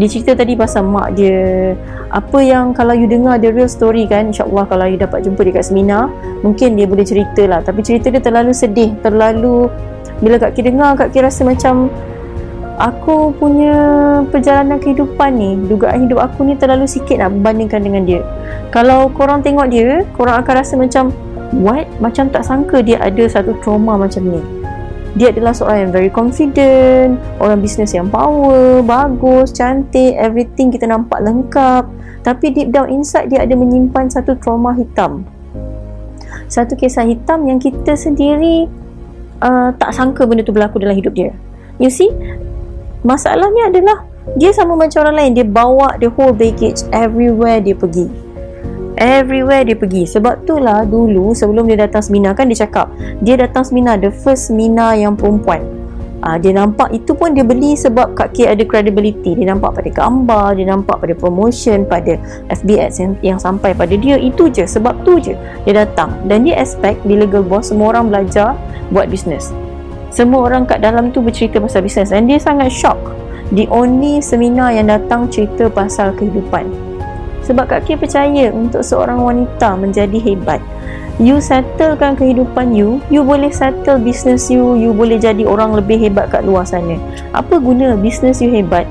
Dia 0.01 0.09
cerita 0.09 0.33
tadi 0.33 0.57
pasal 0.57 0.89
mak 0.89 1.13
dia 1.17 1.77
apa 2.11 2.43
yang 2.43 2.75
kalau 2.75 2.91
you 2.91 3.07
dengar 3.07 3.39
the 3.39 3.55
real 3.55 3.71
story 3.71 4.03
kan 4.03 4.35
insyaAllah 4.35 4.67
kalau 4.67 4.87
you 4.91 4.99
dapat 4.99 5.23
jumpa 5.23 5.47
dekat 5.47 5.71
seminar 5.71 6.11
mungkin 6.43 6.75
dia 6.75 6.87
boleh 6.91 7.07
cerita 7.07 7.47
lah. 7.47 7.63
Tapi 7.63 7.87
cerita 7.87 8.11
dia 8.11 8.19
terlalu 8.19 8.51
sedih 8.51 8.91
terlalu 8.99 9.71
bila 10.19 10.37
Kak 10.43 10.59
Ki 10.59 10.67
dengar 10.67 10.99
Kak 10.99 11.15
Ki 11.15 11.23
rasa 11.23 11.47
macam 11.47 11.87
aku 12.83 13.31
punya 13.39 13.77
perjalanan 14.27 14.83
kehidupan 14.83 15.39
ni 15.39 15.55
dugaan 15.71 16.11
hidup 16.11 16.19
aku 16.19 16.51
ni 16.51 16.59
terlalu 16.59 16.91
sikit 16.91 17.23
nak 17.23 17.31
berbandingkan 17.39 17.81
dengan 17.87 18.03
dia. 18.03 18.21
Kalau 18.75 19.07
korang 19.15 19.47
tengok 19.47 19.71
dia 19.71 20.03
korang 20.19 20.43
akan 20.43 20.55
rasa 20.59 20.75
macam 20.75 21.15
what? 21.63 21.87
Macam 22.03 22.27
tak 22.27 22.43
sangka 22.43 22.83
dia 22.83 22.99
ada 22.99 23.23
satu 23.31 23.55
trauma 23.63 23.95
macam 23.95 24.27
ni. 24.27 24.43
Dia 25.15 25.35
adalah 25.35 25.51
seorang 25.51 25.91
yang 25.91 25.93
very 25.95 26.11
confident 26.11 27.19
orang 27.43 27.59
bisnes 27.59 27.95
yang 27.95 28.07
power 28.07 28.79
bagus 28.83 29.51
cantik 29.51 30.15
everything 30.15 30.71
kita 30.71 30.87
nampak 30.87 31.19
lengkap 31.23 31.83
tapi 32.21 32.53
deep 32.53 32.69
down 32.73 32.93
inside 32.93 33.33
dia 33.33 33.45
ada 33.45 33.57
menyimpan 33.57 34.13
satu 34.13 34.37
trauma 34.37 34.77
hitam. 34.77 35.25
Satu 36.51 36.77
kisah 36.77 37.07
hitam 37.07 37.47
yang 37.47 37.57
kita 37.57 37.97
sendiri 37.97 38.67
uh, 39.41 39.73
tak 39.79 39.95
sangka 39.97 40.27
benda 40.29 40.45
tu 40.45 40.53
berlaku 40.53 40.83
dalam 40.83 40.99
hidup 40.99 41.17
dia. 41.17 41.33
You 41.81 41.89
see 41.89 42.13
masalahnya 43.07 43.73
adalah 43.73 44.05
dia 44.37 44.53
sama 44.53 44.77
macam 44.77 45.09
orang 45.09 45.17
lain. 45.17 45.33
Dia 45.41 45.47
bawa 45.49 45.97
the 45.97 46.13
whole 46.13 46.37
baggage 46.37 46.85
everywhere 46.93 47.65
dia 47.65 47.73
pergi. 47.73 48.07
Everywhere 49.01 49.65
dia 49.65 49.77
pergi. 49.81 50.05
Sebab 50.05 50.45
tu 50.45 50.61
lah 50.61 50.85
dulu 50.85 51.33
sebelum 51.33 51.73
dia 51.73 51.89
datang 51.89 52.05
seminar 52.05 52.37
kan 52.37 52.53
dia 52.53 52.69
cakap 52.69 52.93
dia 53.25 53.41
datang 53.41 53.65
seminar 53.65 53.97
the 53.97 54.13
first 54.13 54.53
seminar 54.53 54.93
yang 54.93 55.17
perempuan 55.17 55.80
uh, 56.23 56.37
dia 56.41 56.53
nampak 56.57 56.93
itu 56.95 57.13
pun 57.13 57.33
dia 57.33 57.45
beli 57.45 57.77
sebab 57.77 58.17
Kak 58.17 58.37
K 58.37 58.53
ada 58.53 58.65
credibility. 58.65 59.37
Dia 59.37 59.53
nampak 59.53 59.81
pada 59.81 59.91
gambar 59.91 60.57
dia 60.57 60.67
nampak 60.69 61.01
pada 61.01 61.15
promotion 61.17 61.85
pada 61.85 62.17
FB 62.53 62.69
ads 62.77 62.97
yang, 63.01 63.13
yang 63.21 63.39
sampai 63.41 63.77
pada 63.77 63.93
dia. 63.97 64.21
Itu 64.21 64.49
je 64.49 64.65
sebab 64.65 65.05
tu 65.05 65.21
je 65.21 65.35
dia 65.65 65.73
datang. 65.87 66.15
Dan 66.25 66.49
dia 66.49 66.61
expect 66.61 67.03
bila 67.05 67.25
girl 67.29 67.45
boss 67.45 67.73
semua 67.73 67.93
orang 67.97 68.13
belajar 68.13 68.57
buat 68.91 69.07
bisnes 69.07 69.53
semua 70.11 70.51
orang 70.51 70.67
kat 70.67 70.83
dalam 70.83 71.15
tu 71.15 71.23
bercerita 71.23 71.63
pasal 71.63 71.87
bisnes 71.87 72.11
dan 72.11 72.27
dia 72.27 72.43
sangat 72.43 72.75
shock. 72.75 72.99
The 73.55 73.71
only 73.71 74.19
seminar 74.19 74.75
yang 74.75 74.91
datang 74.91 75.31
cerita 75.31 75.71
pasal 75.71 76.15
kehidupan. 76.19 76.67
Sebab 77.47 77.71
Kak 77.71 77.87
K 77.87 77.95
percaya 77.95 78.51
untuk 78.51 78.83
seorang 78.83 79.23
wanita 79.23 79.79
menjadi 79.79 80.19
hebat 80.19 80.59
you 81.19 81.43
settlekan 81.43 82.15
kehidupan 82.15 82.77
you 82.77 83.03
you 83.11 83.25
boleh 83.25 83.51
settle 83.51 83.99
business 83.99 84.53
you 84.53 84.79
you 84.79 84.95
boleh 84.95 85.19
jadi 85.19 85.43
orang 85.43 85.75
lebih 85.75 85.99
hebat 85.99 86.31
kat 86.31 86.47
luar 86.47 86.63
sana. 86.63 87.01
Apa 87.35 87.59
guna 87.59 87.99
business 87.99 88.39
you 88.39 88.53
hebat? 88.53 88.87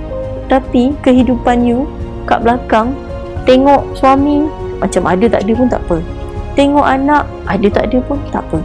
Tapi 0.49 0.97
kehidupan 1.05 1.63
you 1.63 1.85
kat 2.25 2.41
belakang 2.41 2.97
tengok 3.47 3.85
suami 3.95 4.45
macam 4.81 5.07
ada 5.07 5.25
tak 5.25 5.41
ada 5.45 5.53
pun 5.55 5.67
tak 5.71 5.81
apa. 5.87 5.97
Tengok 6.57 6.85
anak 6.85 7.23
ada 7.47 7.67
tak 7.71 7.83
ada 7.89 7.97
pun 8.03 8.17
tak 8.33 8.43
apa. 8.49 8.59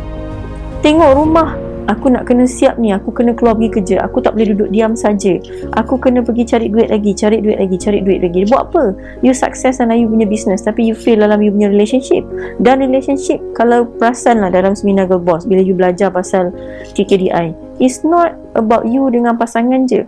Tengok 0.83 1.11
rumah 1.17 1.57
aku 1.91 2.13
nak 2.13 2.25
kena 2.29 2.45
siap 2.49 2.81
ni 2.81 2.91
aku 2.93 3.11
kena 3.13 3.33
keluar 3.37 3.55
pergi 3.57 3.71
kerja. 3.81 3.97
Aku 4.07 4.21
tak 4.25 4.37
boleh 4.37 4.55
duduk 4.57 4.69
diam 4.73 4.93
saja. 4.97 5.37
Aku 5.77 6.01
kena 6.01 6.21
pergi 6.25 6.45
cari 6.49 6.67
duit 6.69 6.89
lagi 6.89 7.13
cari 7.13 7.39
duit 7.41 7.59
lagi 7.61 7.77
cari 7.77 7.99
duit 8.01 8.21
lagi. 8.25 8.47
Buat 8.49 8.63
apa? 8.73 8.85
You 9.21 9.33
success 9.37 9.81
dalam 9.81 9.97
you 10.01 10.09
punya 10.09 10.29
business 10.29 10.65
tapi 10.65 10.87
you 10.87 10.95
fail 10.97 11.21
dalam 11.21 11.41
you 11.45 11.53
punya 11.53 11.69
relationship. 11.69 12.25
Dan 12.61 12.81
relationship 12.85 13.43
kalau 13.53 13.89
perasan 13.99 14.41
lah 14.41 14.51
dalam 14.51 14.73
seminar 14.77 15.07
girl 15.07 15.23
boss 15.23 15.45
bila 15.45 15.61
you 15.61 15.77
belajar 15.77 16.11
pasal 16.11 16.51
KKDI 16.95 17.65
it's 17.79 18.07
not 18.07 18.35
about 18.55 18.87
you 18.87 19.11
dengan 19.11 19.35
pasangan 19.35 19.87
je 19.89 20.07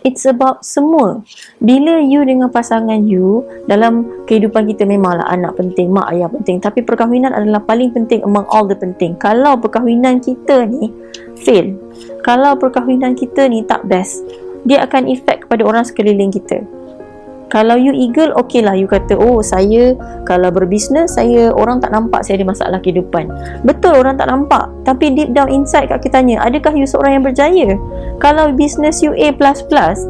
It's 0.00 0.24
about 0.24 0.64
semua. 0.64 1.20
Bila 1.60 2.00
you 2.00 2.24
dengan 2.24 2.48
pasangan 2.48 3.04
you 3.04 3.44
dalam 3.68 4.24
kehidupan 4.24 4.64
kita 4.72 4.88
memanglah 4.88 5.28
anak 5.28 5.60
penting, 5.60 5.92
mak 5.92 6.08
ayah 6.16 6.32
penting, 6.32 6.56
tapi 6.56 6.80
perkahwinan 6.80 7.36
adalah 7.36 7.60
paling 7.60 7.92
penting 7.92 8.24
among 8.24 8.48
all 8.48 8.64
the 8.64 8.76
penting. 8.76 9.12
Kalau 9.20 9.60
perkahwinan 9.60 10.24
kita 10.24 10.64
ni 10.64 10.88
fail, 11.36 11.76
kalau 12.24 12.56
perkahwinan 12.56 13.12
kita 13.12 13.44
ni 13.44 13.60
tak 13.68 13.84
best, 13.84 14.24
dia 14.64 14.84
akan 14.84 15.08
efek 15.08 15.44
kepada 15.44 15.68
orang 15.68 15.84
sekeliling 15.84 16.32
kita 16.32 16.64
kalau 17.50 17.74
you 17.74 17.90
eagle 17.90 18.30
okey 18.46 18.62
lah. 18.62 18.78
You 18.78 18.86
kata 18.86 19.18
oh 19.18 19.42
saya 19.42 19.98
kalau 20.24 20.48
berbisnes 20.54 21.18
saya 21.18 21.50
orang 21.50 21.82
tak 21.82 21.90
nampak 21.90 22.22
saya 22.22 22.38
ada 22.40 22.46
masalah 22.46 22.78
kehidupan 22.78 23.26
betul 23.66 23.98
orang 23.98 24.16
tak 24.16 24.30
nampak. 24.30 24.70
Tapi 24.86 25.12
deep 25.12 25.34
down 25.34 25.50
inside 25.50 25.90
kat 25.90 26.00
kita 26.06 26.22
tanya 26.22 26.42
adakah 26.44 26.72
you 26.76 26.84
seorang 26.84 27.18
yang 27.20 27.24
berjaya? 27.26 27.68
Kalau 28.20 28.52
bisnes 28.52 29.00
you 29.00 29.16
A++ 29.16 29.32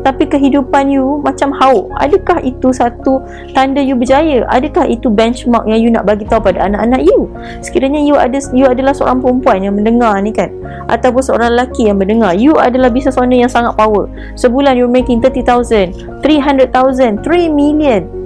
tapi 0.03 0.27
kehidupan 0.27 0.91
you 0.91 1.23
macam 1.23 1.55
how 1.55 1.87
adakah 2.03 2.43
itu 2.43 2.75
satu 2.75 3.23
tanda 3.57 3.81
you 3.81 3.95
berjaya? 3.95 4.45
Adakah 4.51 4.91
itu 4.91 5.09
benchmark 5.09 5.65
yang 5.71 5.81
you 5.81 5.91
nak 5.95 6.05
bagi 6.05 6.27
tahu 6.27 6.43
pada 6.51 6.67
anak-anak 6.67 7.07
you? 7.07 7.31
Sekiranya 7.65 8.03
you 8.03 8.19
ada 8.19 8.43
you 8.53 8.67
adalah 8.67 8.93
seorang 8.93 9.23
perempuan 9.23 9.63
yang 9.63 9.79
mendengar 9.79 10.19
ni 10.21 10.35
kan 10.35 10.51
ataupun 10.91 11.23
seorang 11.23 11.55
lelaki 11.55 11.87
yang 11.87 12.03
mendengar 12.03 12.35
you 12.35 12.59
adalah 12.59 12.91
business 12.91 13.15
owner 13.15 13.39
yang 13.39 13.51
sangat 13.51 13.79
power. 13.79 14.11
Sebulan 14.35 14.75
you 14.75 14.91
making 14.91 15.23
30,000 15.23 16.21
300,000 16.21 17.23
3 17.31 17.47
million 17.55 18.21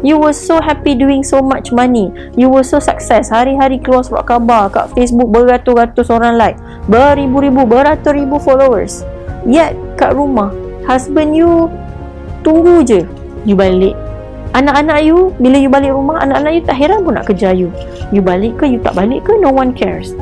You 0.00 0.16
were 0.16 0.32
so 0.32 0.64
happy 0.64 0.96
doing 0.96 1.20
so 1.20 1.44
much 1.44 1.72
money. 1.76 2.08
You 2.32 2.48
were 2.48 2.64
so 2.64 2.80
success. 2.80 3.28
Hari-hari 3.28 3.84
keluar 3.84 4.00
surat 4.00 4.24
khabar 4.24 4.72
kat 4.72 4.88
Facebook 4.96 5.28
beratus-ratus 5.28 6.08
orang 6.08 6.40
like. 6.40 6.56
Beribu-ribu, 6.88 7.68
beratus-ribu 7.68 8.40
followers. 8.40 9.04
Yet 9.44 9.76
kat 10.00 10.16
rumah, 10.16 10.56
husband 10.88 11.36
you 11.36 11.68
tunggu 12.40 12.80
je 12.80 13.04
you 13.44 13.52
balik. 13.52 13.92
Anak-anak 14.56 15.04
you, 15.04 15.36
bila 15.36 15.60
you 15.60 15.68
balik 15.68 15.92
rumah, 15.92 16.24
anak-anak 16.24 16.52
you 16.56 16.62
tak 16.64 16.80
heran 16.80 17.04
pun 17.04 17.20
nak 17.20 17.28
kejar 17.28 17.52
you. 17.52 17.68
You 18.08 18.24
balik 18.24 18.56
ke, 18.56 18.64
you 18.66 18.80
tak 18.80 18.96
balik 18.96 19.28
ke, 19.28 19.36
no 19.36 19.52
one 19.52 19.76
cares. 19.76 20.16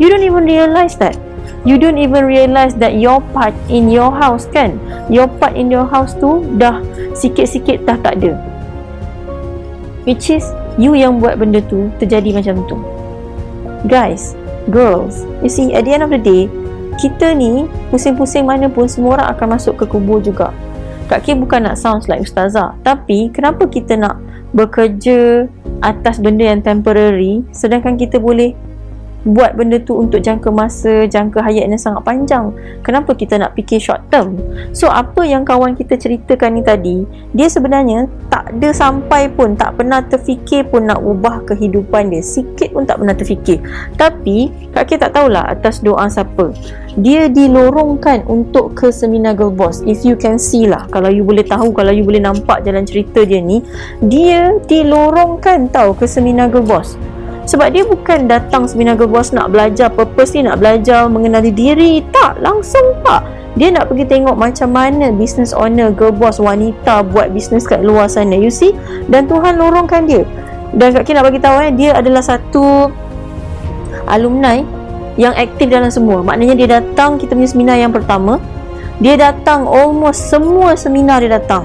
You 0.00 0.08
don't 0.08 0.24
even 0.24 0.48
realise 0.48 0.96
that. 0.98 1.14
You 1.66 1.74
don't 1.74 1.98
even 1.98 2.22
realise 2.26 2.78
that 2.78 3.02
your 3.02 3.18
part 3.34 3.54
in 3.66 3.90
your 3.90 4.14
house 4.14 4.46
kan. 4.46 4.78
Your 5.10 5.26
part 5.26 5.58
in 5.58 5.74
your 5.74 5.90
house 5.90 6.14
tu 6.14 6.46
dah 6.54 6.78
sikit-sikit 7.18 7.82
dah 7.82 7.98
tak 7.98 8.22
ada. 8.22 8.38
Which 10.06 10.30
is 10.30 10.46
you 10.78 10.94
yang 10.94 11.18
buat 11.18 11.42
benda 11.42 11.58
tu 11.66 11.90
terjadi 11.98 12.30
macam 12.38 12.62
tu. 12.70 12.78
Guys 13.90 14.38
girls 14.68 15.24
you 15.40 15.48
see 15.48 15.72
at 15.72 15.88
the 15.88 15.92
end 15.96 16.04
of 16.04 16.12
the 16.12 16.20
day 16.20 16.46
kita 17.00 17.32
ni 17.32 17.64
pusing-pusing 17.88 18.44
mana 18.44 18.66
pun 18.68 18.90
semua 18.90 19.18
orang 19.18 19.28
akan 19.34 19.46
masuk 19.58 19.74
ke 19.82 19.84
kubur 19.86 20.22
juga. 20.22 20.54
Kak 21.08 21.24
K 21.24 21.32
bukan 21.38 21.64
nak 21.64 21.80
sound 21.80 22.04
like 22.06 22.20
ustazah 22.20 22.76
tapi 22.84 23.32
kenapa 23.32 23.64
kita 23.64 23.96
nak 23.96 24.20
bekerja 24.52 25.48
atas 25.80 26.18
benda 26.20 26.48
yang 26.52 26.60
temporary 26.60 27.40
sedangkan 27.54 27.96
kita 27.96 28.20
boleh 28.20 28.52
buat 29.26 29.58
benda 29.58 29.82
tu 29.82 29.98
untuk 29.98 30.22
jangka 30.22 30.48
masa, 30.54 31.10
jangka 31.10 31.42
hayat 31.42 31.66
yang 31.66 31.80
sangat 31.80 32.06
panjang. 32.06 32.54
Kenapa 32.86 33.18
kita 33.18 33.34
nak 33.34 33.58
fikir 33.58 33.82
short 33.82 34.06
term? 34.14 34.38
So, 34.70 34.86
apa 34.86 35.26
yang 35.26 35.42
kawan 35.42 35.74
kita 35.74 35.98
ceritakan 35.98 36.58
ni 36.58 36.62
tadi, 36.62 36.96
dia 37.34 37.50
sebenarnya 37.50 38.06
tak 38.30 38.54
ada 38.54 38.70
sampai 38.70 39.26
pun, 39.26 39.58
tak 39.58 39.74
pernah 39.74 39.98
terfikir 40.06 40.70
pun 40.70 40.86
nak 40.86 41.02
ubah 41.02 41.42
kehidupan 41.50 42.14
dia. 42.14 42.22
Sikit 42.22 42.70
pun 42.70 42.86
tak 42.86 43.02
pernah 43.02 43.16
terfikir. 43.16 43.58
Tapi, 43.98 44.70
Kak 44.70 44.86
Kay 44.86 45.02
tak 45.02 45.18
tahulah 45.18 45.50
atas 45.50 45.82
doa 45.82 46.06
siapa. 46.06 46.54
Dia 46.98 47.26
dilorongkan 47.30 48.26
untuk 48.26 48.74
ke 48.78 48.90
seminar 48.90 49.34
Girl 49.34 49.54
Boss. 49.54 49.82
If 49.86 50.02
you 50.02 50.14
can 50.14 50.38
see 50.38 50.66
lah, 50.66 50.86
kalau 50.90 51.10
you 51.10 51.22
boleh 51.26 51.46
tahu, 51.46 51.74
kalau 51.74 51.90
you 51.90 52.02
boleh 52.06 52.22
nampak 52.22 52.62
jalan 52.62 52.86
cerita 52.86 53.22
dia 53.26 53.38
ni, 53.42 53.62
dia 54.02 54.54
dilorongkan 54.66 55.70
tau 55.70 55.94
ke 55.94 56.06
seminar 56.06 56.50
Girl 56.50 56.66
Boss 56.66 56.98
sebab 57.48 57.72
dia 57.72 57.88
bukan 57.88 58.28
datang 58.28 58.68
seminar 58.68 59.00
boss 59.00 59.32
nak 59.32 59.48
belajar 59.48 59.88
purpose 59.88 60.36
ni 60.36 60.44
nak 60.44 60.60
belajar 60.60 61.08
mengenali 61.08 61.48
diri. 61.48 62.04
Tak 62.12 62.44
langsung 62.44 63.00
tak. 63.00 63.24
Dia 63.56 63.72
nak 63.72 63.88
pergi 63.88 64.04
tengok 64.04 64.36
macam 64.36 64.68
mana 64.76 65.08
business 65.16 65.56
owner 65.56 65.88
girl 65.88 66.12
boss 66.12 66.36
wanita 66.36 67.00
buat 67.08 67.32
bisnes 67.32 67.64
kat 67.64 67.80
luar 67.80 68.04
sana 68.04 68.36
you 68.36 68.52
see? 68.52 68.76
Dan 69.08 69.24
Tuhan 69.24 69.56
lorongkan 69.56 70.04
dia. 70.04 70.28
Dan 70.76 70.92
Kak 70.92 71.08
Kim 71.08 71.16
nak 71.16 71.24
bagi 71.24 71.40
tahu 71.40 71.56
eh 71.64 71.72
dia 71.72 71.96
adalah 71.96 72.20
satu 72.20 72.92
alumni 74.04 74.60
yang 75.16 75.32
aktif 75.32 75.72
dalam 75.72 75.88
semua. 75.88 76.20
Maknanya 76.20 76.52
dia 76.52 76.68
datang 76.68 77.16
kita 77.16 77.32
punya 77.32 77.48
seminar 77.48 77.80
yang 77.80 77.96
pertama 77.96 78.36
dia 79.00 79.16
datang 79.16 79.64
almost 79.64 80.28
semua 80.28 80.76
seminar 80.76 81.24
dia 81.24 81.32
datang. 81.40 81.64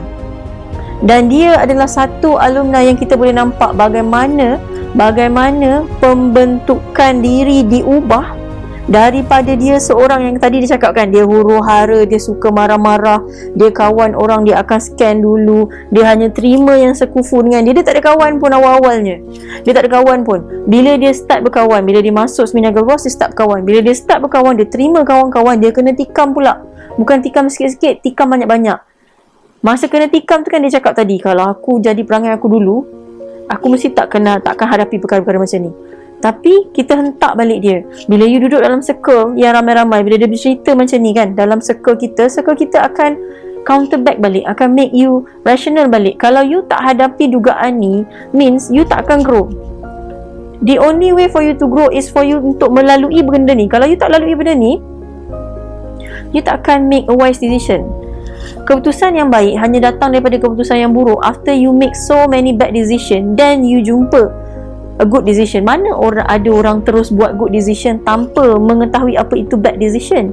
Dan 1.03 1.27
dia 1.27 1.59
adalah 1.59 1.91
satu 1.91 2.39
alumni 2.39 2.79
yang 2.79 2.95
kita 2.95 3.19
boleh 3.19 3.35
nampak 3.35 3.75
bagaimana 3.75 4.55
bagaimana 4.93 5.85
pembentukan 5.97 7.21
diri 7.21 7.65
diubah 7.65 8.43
daripada 8.83 9.55
dia 9.55 9.79
seorang 9.79 10.27
yang 10.27 10.37
tadi 10.43 10.59
dia 10.59 10.75
cakapkan 10.75 11.07
dia 11.07 11.23
huru 11.23 11.63
hara 11.63 12.03
dia 12.03 12.19
suka 12.19 12.51
marah-marah 12.51 13.23
dia 13.55 13.71
kawan 13.71 14.11
orang 14.11 14.43
dia 14.43 14.59
akan 14.59 14.79
scan 14.79 15.23
dulu 15.23 15.71
dia 15.87 16.11
hanya 16.11 16.27
terima 16.29 16.75
yang 16.75 16.91
sekufu 16.91 17.39
dengan 17.41 17.63
dia. 17.63 17.79
Dia 17.79 17.85
tak 17.87 17.99
ada 17.99 18.13
kawan 18.13 18.43
pun 18.43 18.51
awal-awalnya. 18.51 19.23
Dia 19.63 19.71
tak 19.71 19.87
ada 19.87 20.01
kawan 20.01 20.27
pun. 20.27 20.67
Bila 20.67 20.99
dia 20.99 21.15
start 21.15 21.47
berkawan 21.47 21.81
bila 21.87 22.03
dia 22.03 22.11
masuk 22.11 22.43
seminar 22.43 22.75
girl 22.75 22.87
boss 22.87 23.07
dia 23.07 23.13
start 23.15 23.31
berkawan. 23.33 23.63
Bila 23.63 23.79
dia 23.79 23.95
start 23.95 24.19
berkawan 24.19 24.59
dia 24.59 24.67
terima 24.67 25.07
kawan-kawan 25.07 25.57
dia 25.63 25.71
kena 25.71 25.95
tikam 25.95 26.35
pula. 26.35 26.59
Bukan 26.99 27.23
tikam 27.23 27.47
sikit-sikit 27.47 28.03
tikam 28.03 28.29
banyak-banyak. 28.29 28.77
Masa 29.63 29.87
kena 29.87 30.11
tikam 30.11 30.43
tu 30.43 30.51
kan 30.51 30.59
dia 30.59 30.75
cakap 30.75 30.91
tadi 30.99 31.23
kalau 31.23 31.47
aku 31.47 31.79
jadi 31.79 32.03
perangai 32.03 32.35
aku 32.35 32.51
dulu 32.51 33.02
aku 33.49 33.65
mesti 33.71 33.91
tak 33.91 34.13
kena 34.13 34.39
takkan 34.39 34.69
hadapi 34.69 34.99
perkara-perkara 34.99 35.39
macam 35.39 35.59
ni. 35.63 35.71
Tapi 36.23 36.71
kita 36.71 36.95
hentak 36.95 37.35
balik 37.35 37.59
dia. 37.59 37.83
Bila 38.07 38.23
you 38.23 38.39
duduk 38.39 38.63
dalam 38.63 38.79
circle 38.79 39.35
yang 39.35 39.59
ramai-ramai 39.59 40.07
bila 40.07 40.15
dia 40.15 40.29
bercerita 40.29 40.71
macam 40.71 40.99
ni 41.03 41.11
kan 41.11 41.35
dalam 41.35 41.59
circle 41.59 41.99
kita 41.99 42.31
circle 42.31 42.55
kita 42.55 42.79
akan 42.79 43.19
counter 43.67 43.99
back 43.99 44.23
balik 44.23 44.47
akan 44.47 44.71
make 44.71 44.95
you 44.95 45.27
rational 45.43 45.91
balik. 45.91 46.15
Kalau 46.23 46.39
you 46.39 46.63
tak 46.71 46.79
hadapi 46.79 47.27
dugaan 47.27 47.83
ni 47.83 48.07
means 48.31 48.71
you 48.71 48.87
tak 48.87 49.03
akan 49.03 49.19
grow. 49.19 49.51
The 50.63 50.79
only 50.79 51.11
way 51.11 51.27
for 51.27 51.43
you 51.43 51.59
to 51.59 51.67
grow 51.67 51.91
is 51.91 52.07
for 52.07 52.23
you 52.23 52.39
untuk 52.39 52.71
melalui 52.71 53.19
benda 53.19 53.51
ni. 53.51 53.67
Kalau 53.67 53.83
you 53.83 53.99
tak 53.99 54.15
lalui 54.15 54.31
benda 54.39 54.55
ni 54.55 54.79
you 56.33 56.41
tak 56.41 56.65
akan 56.65 56.89
make 56.89 57.05
a 57.07 57.15
wise 57.15 57.37
decision 57.37 57.85
keputusan 58.63 59.19
yang 59.19 59.29
baik 59.29 59.59
hanya 59.59 59.91
datang 59.91 60.15
daripada 60.15 60.39
keputusan 60.39 60.87
yang 60.87 60.91
buruk 60.91 61.19
after 61.23 61.51
you 61.51 61.75
make 61.75 61.95
so 61.95 62.27
many 62.27 62.55
bad 62.55 62.71
decision 62.71 63.35
then 63.35 63.63
you 63.63 63.83
jumpa 63.83 64.31
a 65.03 65.05
good 65.05 65.27
decision. 65.27 65.67
Mana 65.67 65.91
orang 65.91 66.23
ada 66.23 66.47
orang 66.47 66.79
terus 66.87 67.11
buat 67.11 67.35
good 67.35 67.51
decision 67.51 67.99
tanpa 68.07 68.55
mengetahui 68.55 69.19
apa 69.19 69.35
itu 69.35 69.59
bad 69.59 69.75
decision? 69.75 70.31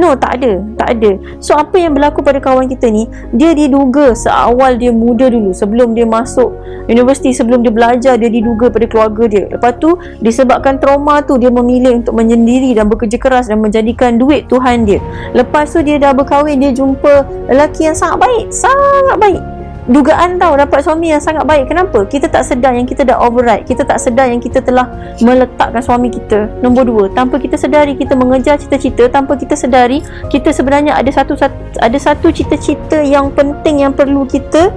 No 0.00 0.16
tak 0.16 0.40
ada. 0.40 0.64
Tak 0.80 0.88
ada. 0.96 1.10
So 1.38 1.52
apa 1.52 1.76
yang 1.76 1.92
berlaku 1.92 2.24
pada 2.24 2.40
kawan 2.40 2.66
kita 2.72 2.88
ni 2.88 3.04
dia 3.36 3.52
diduga 3.52 4.16
seawal 4.16 4.80
dia 4.80 4.90
muda 4.90 5.28
dulu. 5.28 5.52
Sebelum 5.52 5.92
dia 5.92 6.08
masuk 6.08 6.56
universiti 6.88 7.34
sebelum 7.36 7.60
dia 7.60 7.72
belajar 7.74 8.14
dia 8.16 8.30
diduga 8.32 8.72
pada 8.72 8.88
keluarga 8.88 9.24
dia. 9.28 9.44
Lepas 9.52 9.76
tu 9.76 9.92
disebabkan 10.24 10.80
trauma 10.80 11.20
tu 11.20 11.36
dia 11.36 11.52
memilih 11.52 12.00
untuk 12.00 12.16
menyendiri 12.16 12.72
dan 12.72 12.88
bekerja 12.88 13.18
keras 13.20 13.44
dan 13.52 13.60
menjadikan 13.60 14.16
duit 14.16 14.48
Tuhan 14.48 14.88
dia. 14.88 15.02
Lepas 15.36 15.76
tu 15.76 15.84
dia 15.84 16.00
dah 16.00 16.16
berkahwin 16.16 16.62
dia 16.62 16.72
jumpa 16.72 17.26
lelaki 17.52 17.92
yang 17.92 17.96
sangat 17.98 18.22
baik. 18.22 18.46
Sangat 18.48 19.18
baik 19.20 19.55
dugaan 19.86 20.36
tau 20.36 20.58
dapat 20.58 20.82
suami 20.82 21.14
yang 21.14 21.22
sangat 21.22 21.46
baik. 21.46 21.70
Kenapa? 21.70 22.02
Kita 22.06 22.26
tak 22.26 22.42
sedar 22.46 22.74
yang 22.74 22.86
kita 22.86 23.06
dah 23.06 23.18
override. 23.22 23.66
Kita 23.66 23.86
tak 23.86 24.02
sedar 24.02 24.30
yang 24.30 24.42
kita 24.42 24.58
telah 24.62 24.90
meletakkan 25.22 25.82
suami 25.82 26.10
kita. 26.10 26.50
Nombor 26.60 26.84
dua 26.86 27.04
tanpa 27.14 27.38
kita 27.38 27.54
sedari 27.54 27.94
kita 27.94 28.18
mengejar 28.18 28.58
cita-cita. 28.58 29.06
Tanpa 29.06 29.38
kita 29.38 29.54
sedari 29.54 30.02
kita 30.28 30.50
sebenarnya 30.50 30.98
ada 30.98 31.10
satu 31.10 31.38
ada 31.78 31.98
satu 31.98 32.30
cita-cita 32.34 33.00
yang 33.00 33.30
penting 33.32 33.86
yang 33.86 33.94
perlu 33.94 34.26
kita 34.26 34.74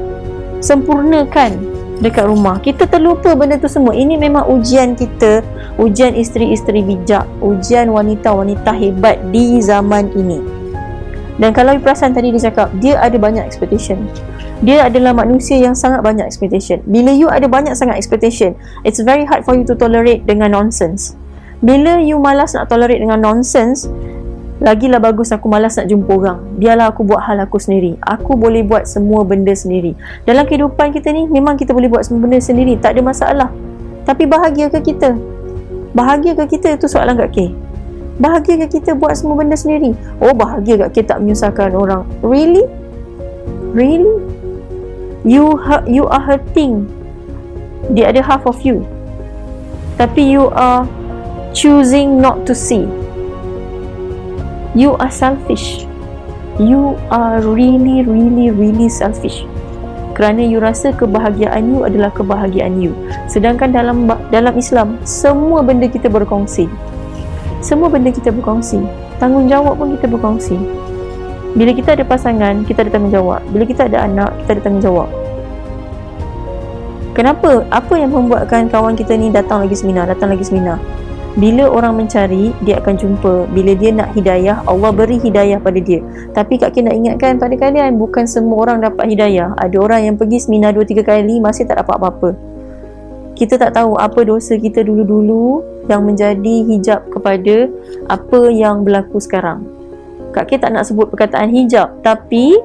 sempurnakan 0.62 1.58
dekat 2.00 2.26
rumah. 2.30 2.62
Kita 2.62 2.88
terlupa 2.88 3.34
benda 3.36 3.60
tu 3.60 3.68
semua. 3.68 3.98
Ini 3.98 4.16
memang 4.16 4.48
ujian 4.48 4.94
kita. 4.96 5.42
Ujian 5.82 6.16
isteri-isteri 6.16 6.86
bijak. 6.86 7.26
Ujian 7.44 7.92
wanita-wanita 7.92 8.72
hebat 8.78 9.20
di 9.34 9.60
zaman 9.60 10.12
ini. 10.16 10.60
Dan 11.40 11.56
kalau 11.56 11.72
you 11.72 11.80
perasan 11.80 12.12
tadi 12.12 12.36
dia 12.36 12.52
cakap 12.52 12.68
dia 12.84 13.00
ada 13.00 13.16
banyak 13.16 13.40
expectation 13.40 14.12
dia 14.60 14.84
adalah 14.84 15.16
manusia 15.16 15.56
yang 15.56 15.72
sangat 15.72 16.04
banyak 16.04 16.28
expectation. 16.28 16.84
Bila 16.84 17.16
you 17.16 17.32
ada 17.32 17.48
banyak 17.48 17.72
sangat 17.80 17.96
expectation 17.96 18.60
it's 18.84 19.00
very 19.00 19.24
hard 19.24 19.48
for 19.48 19.56
you 19.56 19.64
to 19.64 19.72
tolerate 19.76 20.28
dengan 20.28 20.52
nonsense. 20.52 21.16
Bila 21.64 22.04
you 22.04 22.20
malas 22.20 22.56
nak 22.56 22.68
tolerate 22.68 23.00
dengan 23.00 23.24
nonsense 23.24 23.88
lagilah 24.60 25.00
bagus 25.00 25.32
aku 25.32 25.48
malas 25.48 25.80
nak 25.80 25.88
jumpa 25.88 26.12
orang. 26.12 26.40
Biarlah 26.60 26.92
aku 26.92 27.08
buat 27.08 27.24
hal 27.24 27.40
aku 27.40 27.56
sendiri. 27.56 27.96
Aku 28.04 28.36
boleh 28.36 28.60
buat 28.68 28.84
semua 28.84 29.24
benda 29.24 29.56
sendiri. 29.56 29.96
Dalam 30.28 30.44
kehidupan 30.44 30.92
kita 30.92 31.16
ni 31.16 31.32
memang 31.32 31.56
kita 31.56 31.72
boleh 31.72 31.88
buat 31.88 32.04
semua 32.04 32.28
benda 32.28 32.44
sendiri. 32.44 32.76
Tak 32.76 33.00
ada 33.00 33.02
masalah. 33.04 33.50
Tapi 34.04 34.28
bahagia 34.28 34.68
ke 34.68 34.84
kita? 34.84 35.16
Bahagia 35.96 36.36
ke 36.36 36.44
kita? 36.60 36.76
Itu 36.76 36.92
soalan 36.92 37.16
Kak 37.16 37.32
Kay 37.32 37.52
bahagia 38.20 38.68
ke 38.68 38.84
kita 38.84 39.00
buat 39.00 39.16
semua 39.16 39.40
benda 39.40 39.56
sendiri? 39.56 39.96
Oh 40.20 40.36
bahagia 40.36 40.76
Kak 40.76 40.92
Kay 40.92 41.08
tak 41.08 41.24
menyusahkan 41.24 41.72
orang. 41.72 42.04
Really? 42.20 42.68
Really 43.72 44.39
you 45.26 45.58
hurt, 45.58 45.88
you 45.88 46.08
are 46.08 46.22
hurting. 46.22 46.88
The 47.92 48.06
other 48.06 48.24
half 48.24 48.46
of 48.46 48.62
you. 48.62 48.86
Tapi 50.00 50.36
you 50.36 50.48
are 50.56 50.88
choosing 51.52 52.22
not 52.22 52.46
to 52.48 52.54
see. 52.56 52.88
You 54.78 54.96
are 55.02 55.12
selfish. 55.12 55.84
You 56.60 57.00
are 57.12 57.42
really 57.44 58.04
really 58.04 58.52
really 58.52 58.88
selfish. 58.92 59.44
Kerana 60.16 60.44
you 60.44 60.60
rasa 60.60 60.92
kebahagiaan 60.92 61.72
you 61.72 61.88
adalah 61.88 62.12
kebahagiaan 62.12 62.80
you. 62.80 62.92
Sedangkan 63.32 63.72
dalam 63.72 64.08
dalam 64.30 64.54
Islam 64.60 65.00
semua 65.08 65.64
benda 65.64 65.88
kita 65.88 66.12
berkongsi. 66.12 66.68
Semua 67.60 67.92
benda 67.92 68.12
kita 68.12 68.32
berkongsi. 68.32 68.80
Tanggungjawab 69.20 69.76
pun 69.76 69.96
kita 70.00 70.08
berkongsi 70.08 70.80
bila 71.58 71.72
kita 71.74 71.98
ada 71.98 72.06
pasangan, 72.06 72.62
kita 72.66 72.86
ada 72.86 72.92
tanggungjawab. 72.94 73.42
Bila 73.50 73.64
kita 73.66 73.90
ada 73.90 74.06
anak, 74.06 74.30
kita 74.44 74.50
ada 74.58 74.62
tanggungjawab. 74.70 75.10
Kenapa? 77.18 77.66
Apa 77.74 77.98
yang 77.98 78.14
membuatkan 78.14 78.70
kawan 78.70 78.94
kita 78.94 79.18
ni 79.18 79.34
datang 79.34 79.66
lagi 79.66 79.74
seminar, 79.74 80.06
datang 80.06 80.30
lagi 80.30 80.46
seminar? 80.46 80.78
Bila 81.38 81.70
orang 81.70 82.00
mencari, 82.00 82.54
dia 82.66 82.78
akan 82.82 82.96
jumpa. 82.98 83.34
Bila 83.54 83.72
dia 83.78 83.94
nak 83.94 84.14
hidayah, 84.14 84.66
Allah 84.66 84.92
beri 84.94 85.18
hidayah 85.22 85.62
pada 85.62 85.78
dia. 85.78 86.02
Tapi 86.38 86.58
Kak 86.58 86.74
Kim 86.74 86.90
nak 86.90 86.98
ingatkan 86.98 87.38
pada 87.38 87.54
kalian, 87.58 87.98
bukan 87.98 88.26
semua 88.26 88.70
orang 88.70 88.86
dapat 88.86 89.10
hidayah. 89.10 89.54
Ada 89.58 89.78
orang 89.78 90.02
yang 90.06 90.16
pergi 90.18 90.42
seminar 90.42 90.74
2-3 90.74 91.02
kali, 91.06 91.38
masih 91.42 91.70
tak 91.70 91.82
dapat 91.82 91.96
apa-apa. 91.98 92.30
Kita 93.40 93.56
tak 93.56 93.72
tahu 93.78 93.96
apa 93.96 94.20
dosa 94.28 94.60
kita 94.60 94.84
dulu-dulu 94.84 95.64
yang 95.88 96.04
menjadi 96.04 96.56
hijab 96.76 97.08
kepada 97.08 97.72
apa 98.12 98.40
yang 98.52 98.84
berlaku 98.84 99.22
sekarang. 99.24 99.79
Kak 100.30 100.46
K 100.50 100.62
tak 100.62 100.72
nak 100.74 100.86
sebut 100.86 101.10
perkataan 101.10 101.50
hijab. 101.50 102.02
Tapi 102.06 102.58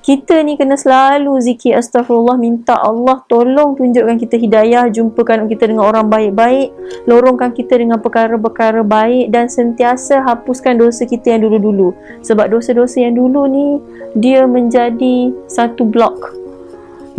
kita 0.00 0.40
ni 0.40 0.56
kena 0.56 0.80
selalu 0.80 1.36
zikir 1.44 1.76
astagfirullah 1.76 2.40
minta 2.40 2.72
Allah 2.72 3.20
tolong 3.28 3.76
tunjukkan 3.76 4.16
kita 4.16 4.40
hidayah 4.40 4.88
jumpakan 4.88 5.44
kita 5.44 5.68
dengan 5.68 5.84
orang 5.92 6.08
baik-baik 6.08 6.72
lorongkan 7.04 7.52
kita 7.52 7.76
dengan 7.76 8.00
perkara-perkara 8.00 8.80
baik 8.80 9.28
dan 9.28 9.52
sentiasa 9.52 10.24
hapuskan 10.24 10.80
dosa 10.80 11.04
kita 11.04 11.36
yang 11.36 11.44
dulu-dulu. 11.44 11.92
Sebab 12.24 12.48
dosa-dosa 12.48 13.04
yang 13.04 13.20
dulu 13.20 13.44
ni 13.44 13.66
dia 14.16 14.48
menjadi 14.48 15.36
satu 15.44 15.84
blok 15.84 16.40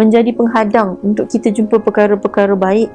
menjadi 0.02 0.34
penghadang 0.34 0.98
untuk 1.06 1.30
kita 1.30 1.54
jumpa 1.54 1.78
perkara-perkara 1.78 2.58
baik 2.58 2.90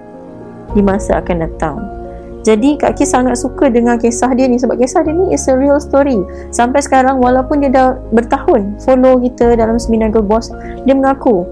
di 0.75 0.83
masa 0.83 1.23
akan 1.23 1.37
datang 1.47 2.06
jadi 2.46 2.78
Kak 2.78 3.02
Ki 3.02 3.02
sangat 3.02 3.42
suka 3.42 3.66
dengan 3.66 3.98
kisah 3.98 4.30
dia 4.38 4.46
ni 4.46 4.54
sebab 4.54 4.78
kisah 4.78 5.02
dia 5.02 5.11
ni 5.11 5.35
is 5.35 5.50
a 5.50 5.54
real 5.59 5.82
story. 5.82 6.22
Sampai 6.54 6.78
sekarang 6.78 7.18
walaupun 7.18 7.59
dia 7.59 7.74
dah 7.74 7.98
bertahun 8.14 8.78
follow 8.87 9.18
kita 9.18 9.59
dalam 9.59 9.82
seminar 9.82 10.14
Girl 10.14 10.22
Boss, 10.22 10.54
dia 10.87 10.94
mengaku 10.94 11.42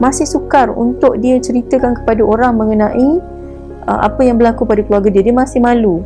masih 0.00 0.24
sukar 0.24 0.72
untuk 0.72 1.20
dia 1.20 1.36
ceritakan 1.36 2.00
kepada 2.00 2.24
orang 2.24 2.56
mengenai 2.56 3.20
uh, 3.84 4.00
apa 4.08 4.24
yang 4.24 4.40
berlaku 4.40 4.64
pada 4.64 4.80
keluarga 4.80 5.12
dia. 5.12 5.20
Dia 5.20 5.36
masih 5.36 5.60
malu. 5.60 6.00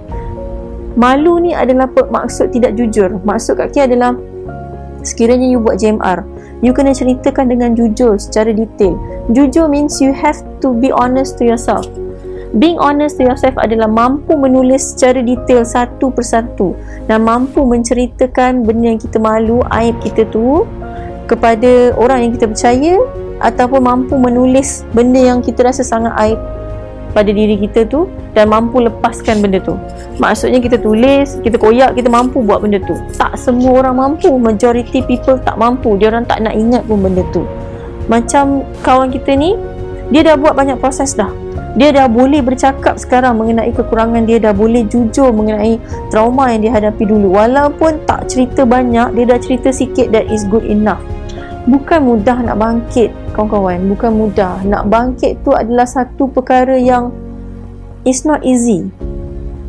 Malu 0.98 1.38
ni 1.38 1.55
adalah 1.55 1.87
maksud 1.87 2.50
tidak 2.50 2.74
jujur. 2.74 3.22
Maksud 3.22 3.62
Kak 3.62 3.70
Ki 3.70 3.87
adalah 3.87 4.18
sekiranya 5.07 5.46
you 5.55 5.62
buat 5.62 5.78
JMR, 5.78 6.26
you 6.66 6.74
kena 6.74 6.90
ceritakan 6.90 7.46
dengan 7.46 7.78
jujur 7.78 8.18
secara 8.18 8.50
detail. 8.50 8.98
Jujur 9.31 9.70
means 9.70 10.02
you 10.02 10.11
have 10.11 10.42
to 10.59 10.74
be 10.74 10.90
honest 10.90 11.38
to 11.38 11.46
yourself 11.46 11.87
being 12.61 12.77
honest 12.77 13.17
to 13.17 13.25
yourself 13.25 13.57
adalah 13.57 13.88
mampu 13.88 14.37
menulis 14.37 14.93
secara 14.93 15.25
detail 15.25 15.65
satu 15.65 16.12
persatu 16.12 16.77
dan 17.09 17.25
mampu 17.25 17.65
menceritakan 17.65 18.65
benda 18.67 18.93
yang 18.93 19.01
kita 19.01 19.17
malu, 19.17 19.65
aib 19.73 19.97
kita 20.05 20.29
tu 20.29 20.69
kepada 21.25 21.97
orang 21.97 22.29
yang 22.29 22.33
kita 22.37 22.47
percaya 22.53 22.95
ataupun 23.41 23.81
mampu 23.81 24.15
menulis 24.21 24.85
benda 24.93 25.33
yang 25.33 25.41
kita 25.41 25.65
rasa 25.65 25.81
sangat 25.81 26.12
aib 26.29 26.38
pada 27.12 27.29
diri 27.29 27.61
kita 27.61 27.88
tu 27.88 28.09
dan 28.33 28.49
mampu 28.49 28.81
lepaskan 28.81 29.45
benda 29.45 29.61
tu. 29.61 29.77
Maksudnya 30.17 30.65
kita 30.65 30.81
tulis, 30.81 31.41
kita 31.45 31.61
koyak, 31.61 31.93
kita 31.93 32.09
mampu 32.09 32.41
buat 32.41 32.65
benda 32.65 32.81
tu. 32.81 32.97
Tak 33.21 33.37
semua 33.37 33.85
orang 33.85 33.97
mampu. 34.01 34.33
Majority 34.41 35.05
people 35.05 35.37
tak 35.45 35.61
mampu, 35.61 36.01
dia 36.01 36.09
orang 36.09 36.25
tak 36.25 36.41
nak 36.41 36.57
ingat 36.57 36.88
pun 36.88 37.05
benda 37.05 37.21
tu. 37.29 37.45
Macam 38.09 38.65
kawan 38.81 39.12
kita 39.12 39.37
ni 39.37 39.57
dia 40.09 40.25
dah 40.25 40.41
buat 40.41 40.57
banyak 40.57 40.81
proses 40.81 41.12
dah 41.12 41.29
dia 41.73 41.89
dah 41.89 42.05
boleh 42.05 42.45
bercakap 42.45 43.01
sekarang 43.01 43.41
mengenai 43.41 43.73
kekurangan 43.73 44.29
dia 44.29 44.37
dah 44.37 44.53
boleh 44.53 44.85
jujur 44.85 45.33
mengenai 45.33 45.81
trauma 46.13 46.53
yang 46.53 46.69
dia 46.69 46.73
hadapi 46.77 47.09
dulu. 47.09 47.33
Walaupun 47.33 48.05
tak 48.05 48.29
cerita 48.29 48.69
banyak 48.69 49.17
dia 49.17 49.25
dah 49.25 49.39
cerita 49.41 49.73
sikit 49.73 50.13
that 50.13 50.29
is 50.29 50.45
good 50.53 50.69
enough. 50.69 51.01
Bukan 51.65 52.05
mudah 52.05 52.37
nak 52.45 52.61
bangkit 52.61 53.09
kawan-kawan. 53.33 53.89
Bukan 53.89 54.11
mudah. 54.13 54.61
Nak 54.69 54.93
bangkit 54.93 55.41
tu 55.41 55.57
adalah 55.57 55.89
satu 55.89 56.29
perkara 56.29 56.77
yang 56.77 57.09
it's 58.05 58.29
not 58.29 58.45
easy. 58.45 58.93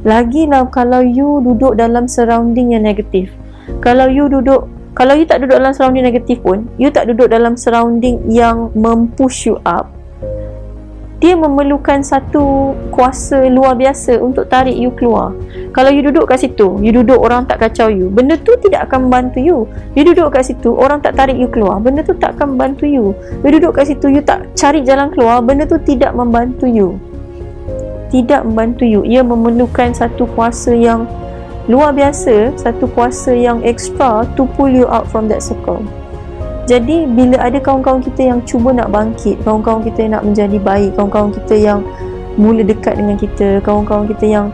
Lagilah 0.03 0.67
kalau 0.67 0.99
you 0.99 1.39
duduk 1.39 1.79
dalam 1.79 2.11
surrounding 2.11 2.75
yang 2.75 2.83
negatif. 2.83 3.31
Kalau 3.79 4.11
you 4.11 4.27
duduk 4.27 4.67
kalau 4.93 5.15
you 5.15 5.23
tak 5.23 5.39
duduk 5.39 5.57
dalam 5.57 5.71
surrounding 5.71 6.05
negatif 6.05 6.37
pun 6.43 6.69
you 6.77 6.91
tak 6.91 7.09
duduk 7.09 7.31
dalam 7.31 7.57
surrounding 7.57 8.21
yang 8.29 8.69
mempush 8.77 9.49
you 9.49 9.57
up 9.65 9.89
dia 11.23 11.39
memerlukan 11.39 12.03
satu 12.03 12.75
kuasa 12.91 13.47
luar 13.47 13.79
biasa 13.79 14.19
untuk 14.19 14.51
tarik 14.51 14.75
you 14.75 14.91
keluar. 14.91 15.31
Kalau 15.71 15.87
you 15.87 16.03
duduk 16.03 16.27
kat 16.27 16.43
situ, 16.43 16.75
you 16.83 16.91
duduk 16.91 17.15
orang 17.15 17.47
tak 17.47 17.63
kacau 17.63 17.87
you, 17.87 18.11
benda 18.11 18.35
tu 18.35 18.59
tidak 18.59 18.91
akan 18.91 19.07
membantu 19.07 19.39
you. 19.39 19.63
You 19.95 20.03
duduk 20.03 20.35
kat 20.35 20.51
situ, 20.51 20.75
orang 20.75 20.99
tak 20.99 21.15
tarik 21.15 21.39
you 21.39 21.47
keluar, 21.47 21.79
benda 21.79 22.03
tu 22.03 22.11
tak 22.19 22.35
akan 22.35 22.59
membantu 22.59 22.91
you. 22.91 23.15
You 23.39 23.55
duduk 23.55 23.79
kat 23.79 23.87
situ, 23.87 24.11
you 24.11 24.19
tak 24.19 24.51
cari 24.59 24.83
jalan 24.83 25.15
keluar, 25.15 25.39
benda 25.39 25.63
tu 25.63 25.79
tidak 25.79 26.11
membantu 26.11 26.67
you. 26.67 26.99
Tidak 28.11 28.43
membantu 28.43 28.83
you. 28.83 29.07
Ia 29.07 29.23
memerlukan 29.23 29.95
satu 29.95 30.27
kuasa 30.35 30.75
yang 30.75 31.07
luar 31.71 31.95
biasa, 31.95 32.51
satu 32.59 32.83
kuasa 32.91 33.31
yang 33.31 33.63
extra 33.63 34.27
to 34.35 34.43
pull 34.59 34.67
you 34.67 34.83
out 34.91 35.07
from 35.07 35.31
that 35.31 35.39
circle. 35.39 35.87
Jadi 36.63 37.03
bila 37.11 37.43
ada 37.43 37.59
kawan-kawan 37.59 37.99
kita 37.99 38.31
yang 38.31 38.39
cuba 38.47 38.71
nak 38.71 38.87
bangkit, 38.87 39.35
kawan-kawan 39.43 39.83
kita 39.83 40.07
yang 40.07 40.13
nak 40.15 40.23
menjadi 40.23 40.57
baik, 40.63 40.91
kawan-kawan 40.95 41.31
kita 41.35 41.55
yang 41.59 41.79
mula 42.39 42.65
dekat 42.65 42.97
dengan 42.97 43.17
kita 43.17 43.61
kawan-kawan 43.61 44.09
kita 44.09 44.25
yang 44.25 44.47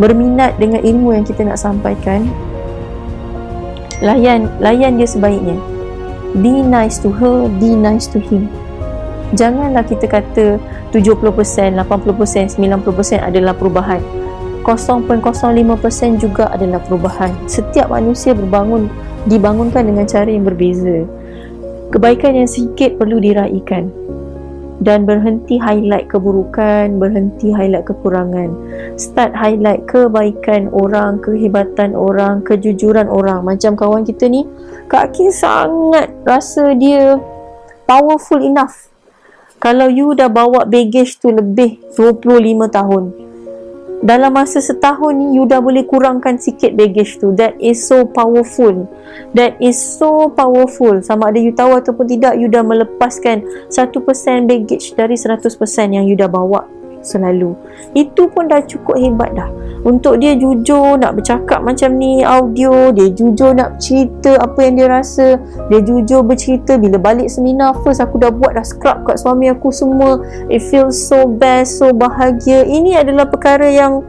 berminat 0.00 0.56
dengan 0.56 0.80
ilmu 0.80 1.12
yang 1.12 1.26
kita 1.26 1.44
nak 1.44 1.60
sampaikan 1.60 2.24
layan 4.00 4.46
layan 4.62 4.96
dia 4.96 5.08
sebaiknya. 5.08 5.58
Be 6.38 6.62
nice 6.62 7.00
to 7.02 7.10
her 7.10 7.50
be 7.58 7.74
nice 7.74 8.06
to 8.08 8.22
him. 8.22 8.46
Janganlah 9.36 9.84
kita 9.84 10.08
kata 10.08 10.56
70%, 10.88 11.76
80%, 11.76 11.84
90% 11.84 13.20
adalah 13.20 13.52
perubahan. 13.52 14.00
0.05% 14.64 16.20
juga 16.20 16.48
adalah 16.52 16.80
perubahan. 16.80 17.32
Setiap 17.48 17.92
manusia 17.92 18.32
berbangun 18.32 18.88
dibangunkan 19.28 19.84
dengan 19.84 20.08
cara 20.08 20.28
yang 20.28 20.44
berbeza 20.48 21.04
kebaikan 21.88 22.36
yang 22.36 22.50
sikit 22.50 23.00
perlu 23.00 23.20
diraikan 23.20 23.88
dan 24.78 25.02
berhenti 25.02 25.58
highlight 25.58 26.06
keburukan, 26.06 27.02
berhenti 27.02 27.50
highlight 27.50 27.86
kekurangan. 27.86 28.54
Start 28.94 29.34
highlight 29.34 29.90
kebaikan 29.90 30.70
orang, 30.70 31.18
kehebatan 31.18 31.98
orang, 31.98 32.46
kejujuran 32.46 33.10
orang. 33.10 33.42
Macam 33.42 33.74
kawan 33.74 34.06
kita 34.06 34.30
ni, 34.30 34.46
Kak 34.86 35.18
Kim 35.18 35.34
sangat 35.34 36.14
rasa 36.22 36.78
dia 36.78 37.18
powerful 37.90 38.38
enough. 38.38 38.86
Kalau 39.58 39.90
you 39.90 40.14
dah 40.14 40.30
bawa 40.30 40.62
baggage 40.70 41.18
tu 41.18 41.34
lebih 41.34 41.82
25 41.98 42.70
tahun, 42.70 43.04
dalam 43.98 44.30
masa 44.30 44.62
setahun 44.62 45.10
ni 45.10 45.26
you 45.34 45.44
dah 45.44 45.58
boleh 45.58 45.82
kurangkan 45.82 46.38
sikit 46.38 46.78
baggage 46.78 47.18
tu. 47.18 47.34
That 47.34 47.58
is 47.58 47.82
so 47.82 48.06
powerful. 48.06 48.86
That 49.34 49.58
is 49.58 49.74
so 49.74 50.30
powerful. 50.30 51.02
Sama 51.02 51.34
ada 51.34 51.42
you 51.42 51.50
tahu 51.50 51.74
ataupun 51.82 52.06
tidak 52.06 52.38
you 52.38 52.46
dah 52.46 52.62
melepaskan 52.62 53.42
1% 53.70 54.46
baggage 54.46 54.94
dari 54.94 55.18
100% 55.18 55.50
yang 55.90 56.06
you 56.06 56.14
dah 56.14 56.30
bawa 56.30 56.77
selalu. 57.08 57.56
Itu 57.96 58.28
pun 58.28 58.52
dah 58.52 58.60
cukup 58.60 59.00
hebat 59.00 59.32
dah. 59.32 59.48
Untuk 59.88 60.20
dia 60.20 60.36
jujur 60.36 61.00
nak 61.00 61.16
bercakap 61.16 61.64
macam 61.64 61.96
ni 61.96 62.20
audio 62.20 62.92
dia 62.92 63.08
jujur 63.08 63.56
nak 63.56 63.80
cerita 63.80 64.36
apa 64.36 64.68
yang 64.68 64.74
dia 64.76 64.88
rasa 64.92 65.40
dia 65.72 65.80
jujur 65.80 66.20
bercerita. 66.20 66.76
Bila 66.76 67.00
balik 67.00 67.32
seminar 67.32 67.72
first 67.80 68.04
aku 68.04 68.20
dah 68.20 68.28
buat 68.28 68.52
dah 68.52 68.66
scrub 68.66 69.08
kat 69.08 69.16
suami 69.16 69.48
aku 69.48 69.72
semua. 69.72 70.20
It 70.52 70.60
feels 70.68 71.00
so 71.00 71.24
best 71.24 71.80
so 71.80 71.96
bahagia. 71.96 72.68
Ini 72.68 73.00
adalah 73.00 73.24
perkara 73.32 73.72
yang 73.72 74.04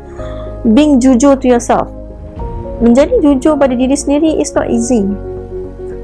being 0.67 0.99
jujur 0.99 1.39
to 1.39 1.47
yourself. 1.47 1.88
Menjadi 2.83 3.15
jujur 3.23 3.55
pada 3.55 3.71
diri 3.71 3.95
sendiri 3.95 4.43
is 4.43 4.51
not 4.51 4.67
easy. 4.67 5.07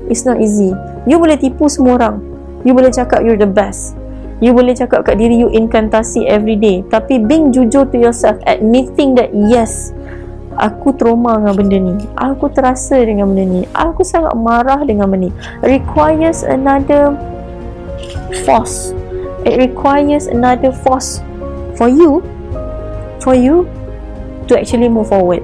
It's 0.07 0.23
not 0.23 0.39
easy. 0.39 0.71
You 1.03 1.19
boleh 1.19 1.35
tipu 1.35 1.67
semua 1.67 1.99
orang. 1.99 2.15
You 2.63 2.71
boleh 2.71 2.93
cakap 2.93 3.25
you're 3.25 3.39
the 3.39 3.49
best 3.49 4.04
You 4.43 4.51
boleh 4.51 4.75
cakap 4.75 5.07
kat 5.07 5.15
diri 5.15 5.39
you 5.39 5.47
inkantasi 5.47 6.27
every 6.27 6.59
day. 6.59 6.83
Tapi 6.91 7.23
being 7.23 7.55
jujur 7.55 7.87
to 7.87 7.95
yourself 7.95 8.35
Admitting 8.43 9.15
that 9.15 9.31
yes 9.31 9.95
Aku 10.55 10.95
trauma 10.95 11.35
dengan 11.39 11.55
benda 11.55 11.77
ni. 11.79 11.95
Aku 12.15 12.47
terasa 12.47 12.99
dengan 13.03 13.31
benda 13.31 13.43
ni. 13.43 13.61
Aku 13.75 14.07
sangat 14.07 14.35
marah 14.35 14.83
dengan 14.83 15.07
benda 15.11 15.27
ni. 15.27 15.31
Requires 15.63 16.43
another 16.47 17.15
force. 18.43 18.91
It 19.47 19.55
requires 19.59 20.27
another 20.27 20.71
force 20.71 21.23
For 21.79 21.87
you 21.87 22.23
For 23.23 23.35
you 23.35 23.67
To 24.51 24.59
actually 24.59 24.91
move 24.91 25.11
forward. 25.11 25.43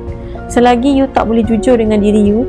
Selagi 0.52 0.92
you 0.92 1.08
tak 1.16 1.32
boleh 1.32 1.48
jujur 1.48 1.80
dengan 1.80 2.04
diri 2.04 2.28
you 2.28 2.44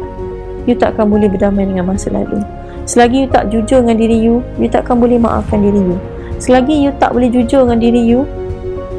You 0.66 0.74
tak 0.74 0.98
akan 0.98 1.10
boleh 1.10 1.30
berdamai 1.30 1.66
dengan 1.66 1.90
masa 1.90 2.10
lalu. 2.10 2.42
Selagi 2.86 3.26
you 3.26 3.28
tak 3.30 3.50
jujur 3.50 3.82
dengan 3.82 3.98
diri 3.98 4.18
you 4.18 4.42
You 4.58 4.66
tak 4.70 4.90
akan 4.90 5.02
boleh 5.02 5.18
maafkan 5.22 5.62
diri 5.62 5.82
you 5.82 5.98
Selagi 6.42 6.74
you 6.74 6.90
tak 6.98 7.14
boleh 7.14 7.30
jujur 7.30 7.62
dengan 7.62 7.78
diri 7.78 8.02
you, 8.02 8.26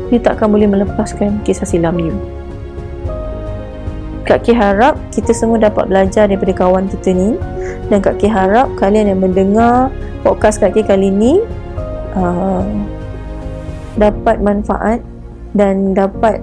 you 0.08 0.16
tak 0.16 0.40
akan 0.40 0.56
boleh 0.56 0.64
melepaskan 0.64 1.44
kisah 1.44 1.68
silam 1.68 2.00
you. 2.00 2.16
Kak 4.24 4.48
Ki 4.48 4.56
harap 4.56 4.96
kita 5.12 5.36
semua 5.36 5.60
dapat 5.60 5.92
belajar 5.92 6.32
daripada 6.32 6.56
kawan 6.56 6.88
kita 6.88 7.12
ni 7.12 7.36
dan 7.92 8.00
Kak 8.00 8.24
Ki 8.24 8.32
harap 8.32 8.72
kalian 8.80 9.12
yang 9.12 9.20
mendengar 9.20 9.92
podcast 10.24 10.64
Kak 10.64 10.72
Ki 10.72 10.88
kali 10.88 11.12
ni 11.12 11.44
uh, 12.16 12.64
dapat 14.00 14.40
manfaat 14.40 15.04
dan 15.52 15.92
dapat 15.92 16.40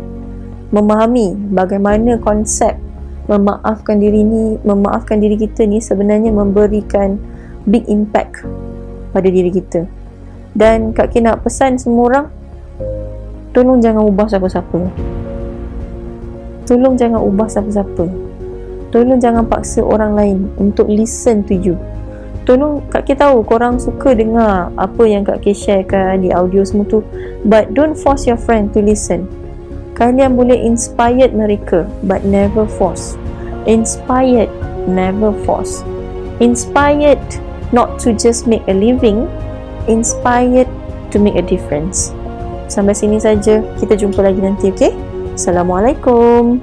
memahami 0.68 1.32
bagaimana 1.56 2.20
konsep 2.20 2.76
memaafkan 3.24 3.96
diri 3.96 4.20
ni 4.20 4.60
memaafkan 4.68 5.16
diri 5.16 5.40
kita 5.40 5.64
ni 5.64 5.80
sebenarnya 5.80 6.28
memberikan 6.28 7.16
big 7.64 7.88
impact 7.88 8.44
pada 9.16 9.32
diri 9.32 9.48
kita 9.48 9.88
dan 10.54 10.90
Kak 10.90 11.14
Ki 11.14 11.22
nak 11.22 11.46
pesan 11.46 11.78
semua 11.78 12.04
orang 12.10 12.26
tolong 13.54 13.78
jangan 13.78 14.02
ubah 14.06 14.26
siapa-siapa. 14.26 14.80
Tolong 16.66 16.94
jangan 16.94 17.20
ubah 17.22 17.48
siapa-siapa. 17.50 18.06
Tolong 18.90 19.18
jangan 19.22 19.46
paksa 19.46 19.82
orang 19.82 20.18
lain 20.18 20.38
untuk 20.58 20.90
listen 20.90 21.46
to 21.46 21.54
you. 21.54 21.78
Tolong 22.46 22.82
Kak 22.90 23.06
Ki 23.06 23.14
tahu 23.14 23.46
korang 23.46 23.78
suka 23.78 24.14
dengar 24.14 24.74
apa 24.74 25.02
yang 25.06 25.22
Kak 25.22 25.46
Ki 25.46 25.54
sharekan 25.54 26.22
di 26.22 26.34
audio 26.34 26.66
semua 26.66 26.86
tu 26.86 27.02
but 27.46 27.70
don't 27.74 27.94
force 27.94 28.26
your 28.26 28.38
friend 28.38 28.74
to 28.74 28.82
listen. 28.82 29.30
Kalian 29.94 30.34
boleh 30.34 30.58
inspired 30.58 31.30
mereka 31.34 31.86
but 32.02 32.26
never 32.26 32.66
force. 32.66 33.14
Inspired 33.70 34.50
never 34.90 35.30
force. 35.46 35.86
Inspired 36.40 37.20
not 37.70 38.00
to 38.02 38.10
just 38.16 38.50
make 38.50 38.64
a 38.66 38.74
living 38.74 39.28
inspired 39.88 40.68
to 41.14 41.16
make 41.16 41.38
a 41.38 41.44
difference. 41.44 42.12
Sampai 42.70 42.94
sini 42.94 43.18
saja. 43.18 43.62
Kita 43.78 43.94
jumpa 43.96 44.20
lagi 44.24 44.40
nanti, 44.42 44.70
okey? 44.74 44.92
Assalamualaikum. 45.34 46.60